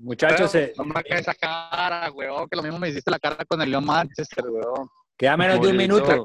Muchachos, 0.00 0.54
eh, 0.54 0.72
No 0.76 0.84
me 0.84 1.02
esa 1.06 1.34
cara, 1.34 2.10
weón, 2.12 2.48
que 2.48 2.56
lo 2.56 2.62
mismo 2.62 2.78
me 2.78 2.88
hiciste 2.90 3.10
la 3.10 3.18
cara 3.18 3.44
con 3.44 3.60
el 3.60 3.68
Lyon 3.70 3.84
Manchester, 3.84 4.44
weón. 4.48 4.88
queda 5.16 5.36
menos 5.36 5.60
de 5.60 5.68
un 5.68 5.76
minuto. 5.76 6.24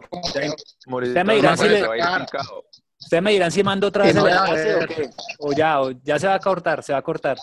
Murito, 0.88 1.10
Usted 1.12 1.26
me 1.26 1.36
dirá 1.36 1.52
no, 1.52 1.58
si 1.58 1.69
le-. 1.69 1.88
Ustedes 2.99 3.23
me 3.23 3.32
dirán 3.32 3.52
si 3.52 3.63
mando 3.63 3.88
otra 3.88 4.06
vez 4.06 4.15
no 4.15 4.26
a 4.26 4.30
enlace 4.30 4.76
o 4.76 4.80
ver. 4.80 4.88
qué. 4.88 5.10
O 5.39 5.52
ya, 5.52 5.82
o 5.82 5.91
ya 5.91 6.17
se 6.19 6.28
va 6.28 6.36
a 6.36 6.39
cortar, 6.39 6.84
se 6.84 6.93
va 6.93 6.99
a 6.99 7.02
cortar. 7.02 7.38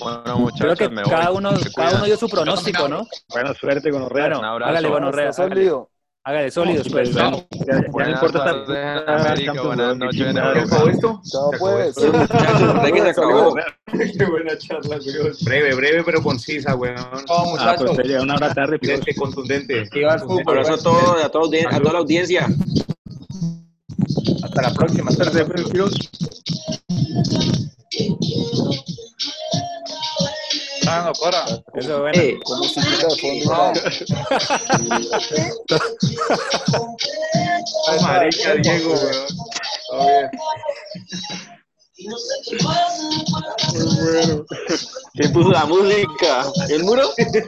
Bueno, 0.00 0.22
Creo 0.24 0.38
muchachos, 0.38 0.78
que 0.78 0.88
me 0.88 1.02
voy. 1.02 1.10
cada 1.10 1.30
uno, 1.30 1.56
Se 1.56 1.70
cada 1.72 1.96
uno 1.96 2.04
dio 2.06 2.16
su 2.16 2.28
pronóstico, 2.28 2.88
¿no? 2.88 3.06
Buena 3.28 3.52
suerte 3.54 3.90
con 3.90 4.00
los 4.02 4.10
Bueno. 4.10 4.38
Un 4.38 4.44
abrazo. 4.44 5.42
hágale. 5.42 5.72
Hágale 6.24 6.50
sólidos, 6.50 6.88
pues. 6.88 7.12
Ya, 7.14 7.30
ya 7.66 7.80
no 7.80 8.10
importa 8.10 8.64
América, 9.06 9.62
buenas 9.62 9.96
noches 9.96 10.20
en 10.20 10.32
¿Se 10.34 10.38
Europa. 10.40 10.60
acabó 10.66 10.88
esto? 10.88 11.20
Chao, 11.24 11.50
pues. 11.58 11.94
que 12.92 13.00
se 13.02 13.10
acabó. 13.10 13.54
Qué 13.92 14.24
buena 14.24 14.58
charla, 14.58 14.96
güey. 14.98 15.32
Breve, 15.44 15.74
breve, 15.74 16.02
pero 16.04 16.22
concisa, 16.22 16.74
weón. 16.74 16.94
No, 16.96 17.02
Ah, 17.28 17.44
muchachos, 17.46 17.82
pues 17.86 17.96
sería 17.96 18.22
una 18.22 18.34
hora 18.34 18.54
tarde, 18.54 18.78
pero 18.80 18.98
Contundente, 19.18 19.84
contundente. 19.88 19.88
Abrazo 20.46 20.74
a, 20.74 20.78
todo, 20.78 21.16
a, 21.24 21.28
toda 21.28 21.44
audien- 21.46 21.72
a 21.72 21.78
toda 21.80 21.92
la 21.94 21.98
audiencia. 22.00 22.46
Hasta 24.44 24.62
la 24.62 24.74
próxima. 24.74 25.10
Hasta 25.10 25.24
la 25.24 25.30
tarde, 25.30 25.44
próxima. 25.46 25.84
Ah, 30.94 31.04
no, 31.06 31.12
Cora. 31.14 31.46
Eso, 31.74 32.00
bueno. 32.00 32.20
Eh, 32.20 32.38
Con 32.44 32.58
musiquita 32.58 33.06
de 33.08 33.42
fondo. 33.42 33.80
y 34.92 35.08
todo. 35.66 35.80
Marica, 38.02 38.54
Diego, 38.56 38.92
weón. 38.92 39.26
Bien. 40.02 40.30
¿Quién 45.14 45.32
puso 45.32 45.48
la 45.50 45.64
música? 45.64 46.44
¿El 46.68 46.84
muro? 46.84 47.08
Está 47.16 47.40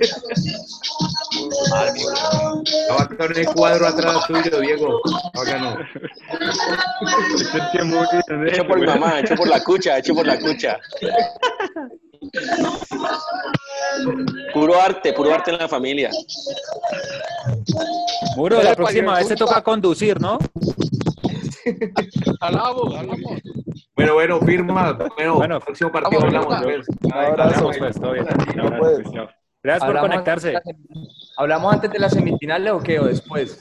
bacano 2.97 3.35
el 3.35 3.47
cuadro 3.47 3.87
atrás 3.89 4.27
tuyo, 4.27 4.61
Diego. 4.61 5.01
Bacano. 5.35 5.77
Hecho 8.47 8.67
por 8.67 8.81
mi 8.81 8.87
mamá, 8.87 9.21
hecho 9.21 9.35
por 9.35 9.49
la 9.49 9.63
cucha, 9.63 9.99
hecho 9.99 10.15
por 10.15 10.27
la 10.27 10.39
cucha. 10.39 10.79
Puro 14.53 14.81
arte, 14.81 15.13
puro 15.13 15.33
arte 15.35 15.51
en 15.51 15.59
la 15.59 15.69
familia. 15.69 16.11
Muro, 18.37 18.63
la 18.63 18.75
próxima 18.75 19.17
vez 19.17 19.29
te 19.29 19.37
toca 19.37 19.63
conducir, 19.63 20.21
¿no? 20.21 20.39
Hablamos, 22.41 22.97
hablamos. 22.97 23.21
Bueno, 23.97 24.15
bueno, 24.15 24.41
firma. 24.41 24.93
Bueno, 25.17 25.37
Bueno, 25.37 25.61
próximo 25.61 25.93
partido 25.93 26.21
vamos, 26.21 26.35
hablamos. 26.35 26.65
vamos. 26.65 26.87
Un 27.03 27.13
abrazo. 27.13 27.71
pues, 27.79 28.01
todo 28.01 28.13
bien. 28.13 28.27
No 28.57 28.79
puedes. 28.79 29.07
Gracias 29.63 29.91
por 29.91 30.01
conectarse. 30.01 30.55
¿Hablamos 31.37 31.73
antes 31.73 31.91
de 31.91 31.99
las 31.99 32.13
semifinales 32.13 32.73
o 32.73 32.81
qué? 32.81 33.01
¿O 33.01 33.05
después? 33.05 33.59